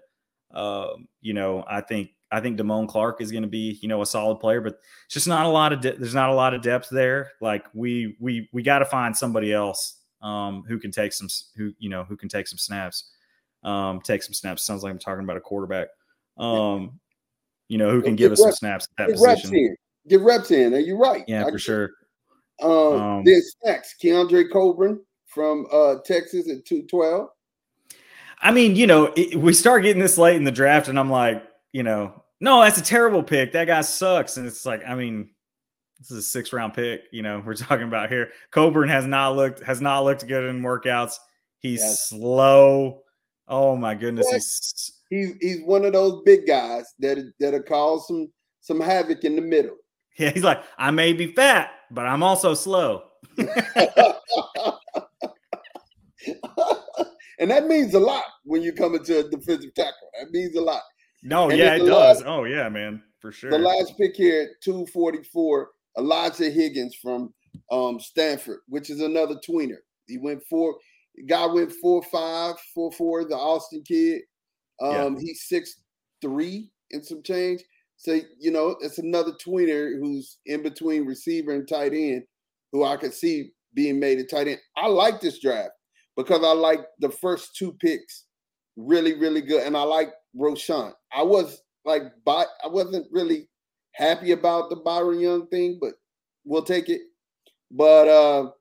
[0.52, 4.02] Um, you know I think I think Damone Clark is going to be you know
[4.02, 6.54] a solid player, but it's just not a lot of de- there's not a lot
[6.54, 7.32] of depth there.
[7.40, 11.74] Like we we we got to find somebody else um, who can take some who
[11.80, 13.12] you know who can take some snaps.
[13.64, 14.66] Um, take some snaps.
[14.66, 15.88] Sounds like I'm talking about a quarterback.
[16.38, 17.00] Um,
[17.70, 19.52] you know who can give us some snaps at that get position.
[19.52, 19.76] Reps in.
[20.10, 20.74] Get reps in.
[20.74, 21.24] Are you right?
[21.28, 21.92] Yeah, I for sure.
[22.62, 27.30] Um, um, there's next Keondre Coburn from uh, Texas at 212.
[28.42, 31.10] I mean, you know, it, we start getting this late in the draft, and I'm
[31.10, 33.54] like, you know, no, that's a terrible pick.
[33.54, 34.38] That guy sucks.
[34.38, 35.30] And it's like, I mean,
[36.00, 37.04] this is a six round pick.
[37.12, 38.30] You know, we're talking about here.
[38.52, 41.16] Coburn has not looked has not looked good in workouts.
[41.60, 42.10] He's yes.
[42.10, 43.02] slow.
[43.48, 48.32] Oh my goodness, he's he's he's one of those big guys that that'll cause some
[48.62, 49.76] some havoc in the middle.
[50.18, 53.04] Yeah, he's like, I may be fat, but I'm also slow.
[53.38, 53.48] and
[57.52, 60.10] that means a lot when you come into a defensive tackle.
[60.18, 60.82] That means a lot.
[61.26, 62.20] No, and yeah, it does.
[62.20, 63.50] Last, oh yeah, man, for sure.
[63.50, 67.34] The last pick here, 244, Elijah Higgins from
[67.72, 69.78] um, Stanford, which is another tweener.
[70.06, 70.76] He went four,
[71.28, 74.22] guy went four five, four four, the Austin kid.
[74.80, 75.22] Um, yeah.
[75.22, 75.82] he's six
[76.22, 77.62] three and some change.
[77.98, 82.24] So, you know, it's another tweener who's in between receiver and tight end
[82.72, 84.60] who I could see being made a tight end.
[84.78, 85.72] I like this draft
[86.16, 88.26] because I like the first two picks
[88.76, 89.64] really, really good.
[89.64, 90.94] And I like Roschon.
[91.14, 93.48] I was like, I wasn't really
[93.94, 95.94] happy about the Byron Young thing, but
[96.44, 97.02] we'll take it.
[97.72, 98.52] But uh,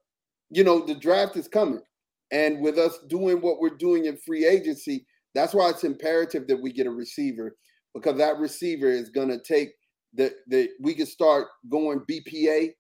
[0.51, 1.83] you know, the draft is coming.
[2.31, 6.61] And with us doing what we're doing in free agency, that's why it's imperative that
[6.61, 7.57] we get a receiver
[7.95, 9.71] because that receiver is gonna take
[10.15, 12.71] the the we can start going BPA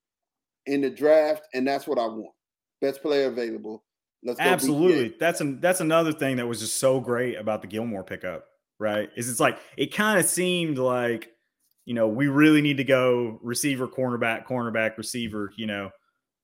[0.66, 2.34] in the draft, and that's what I want.
[2.80, 3.84] Best player available.
[4.22, 5.10] Let's Absolutely.
[5.10, 5.18] BPA.
[5.18, 8.46] That's an that's another thing that was just so great about the Gilmore pickup,
[8.78, 9.10] right?
[9.16, 11.34] Is it's like it kind of seemed like
[11.84, 15.90] you know, we really need to go receiver, cornerback, cornerback, receiver, you know,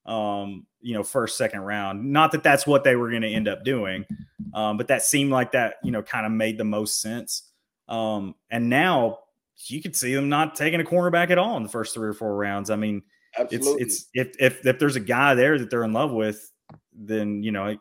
[0.06, 2.12] um, you know, first, second round.
[2.12, 4.04] Not that that's what they were going to end up doing,
[4.52, 7.50] um, but that seemed like that, you know, kind of made the most sense.
[7.88, 9.20] Um, and now
[9.66, 12.14] you could see them not taking a cornerback at all in the first three or
[12.14, 12.70] four rounds.
[12.70, 13.02] I mean,
[13.38, 13.82] Absolutely.
[13.82, 16.50] it's it's if if if there's a guy there that they're in love with,
[16.92, 17.78] then you know it,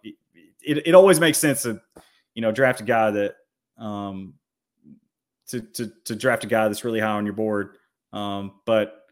[0.61, 1.81] it, it always makes sense to
[2.35, 3.35] you know draft a guy that
[3.77, 4.33] um
[5.49, 7.77] to to to draft a guy that's really high on your board.
[8.13, 9.05] Um, but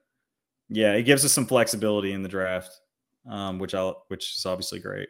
[0.70, 2.72] yeah, it gives us some flexibility in the draft,
[3.30, 5.10] um, which I which is obviously great.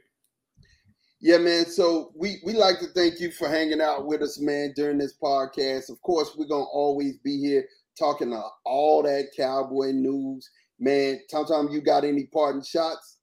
[1.19, 1.65] Yeah, man.
[1.65, 5.17] So we we like to thank you for hanging out with us, man, during this
[5.21, 5.89] podcast.
[5.89, 7.65] Of course, we're gonna always be here
[7.97, 10.49] talking to all that cowboy news,
[10.79, 11.19] man.
[11.31, 13.17] Tom, Tom, you got any parting shots?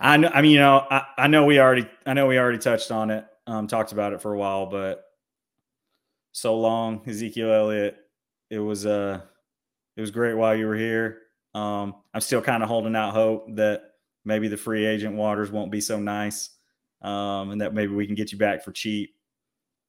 [0.00, 0.30] I know.
[0.32, 3.10] I mean, you know, I, I know we already, I know we already touched on
[3.10, 5.04] it, um, talked about it for a while, but
[6.32, 7.96] so long, Ezekiel Elliott.
[8.50, 9.20] It was uh
[9.96, 11.18] it was great while you were here.
[11.54, 13.82] Um, I'm still kind of holding out hope that
[14.24, 16.50] maybe the free agent waters won't be so nice,
[17.02, 19.14] um, and that maybe we can get you back for cheap.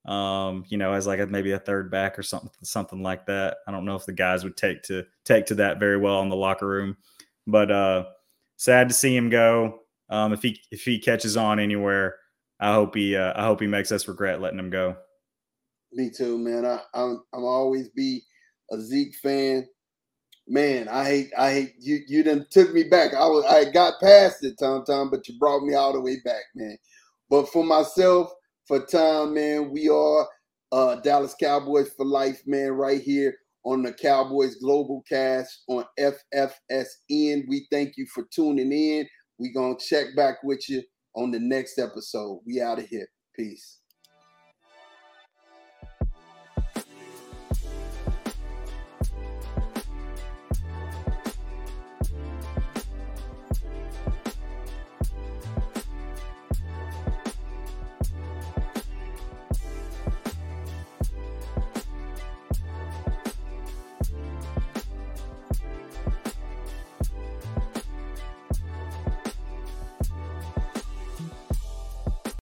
[0.06, 3.58] Um, you know, as like a, maybe a third back or something, something like that.
[3.66, 6.30] I don't know if the guys would take to take to that very well in
[6.30, 6.98] the locker room,
[7.48, 8.06] but uh,
[8.58, 9.80] sad to see him go.
[10.10, 12.18] Um, if he if he catches on anywhere,
[12.60, 14.98] I hope he uh, I hope he makes us regret letting him go.
[15.94, 16.66] Me too, man.
[16.66, 18.24] I, I'm I'm always be
[18.72, 19.68] a Zeke fan.
[20.48, 22.00] Man, I hate I hate you.
[22.08, 23.14] You done took me back.
[23.14, 26.18] I was I got past it, Tom Tom, but you brought me all the way
[26.26, 26.78] back, man.
[27.30, 28.32] But for myself,
[28.68, 30.28] for Tom, man, we are
[30.72, 32.72] uh Dallas Cowboys for life, man.
[32.72, 37.44] Right here on the Cowboys Global Cast on FFSN.
[37.48, 39.08] We thank you for tuning in.
[39.38, 40.84] We gonna check back with you
[41.16, 42.42] on the next episode.
[42.46, 43.08] We out of here.
[43.36, 43.80] Peace.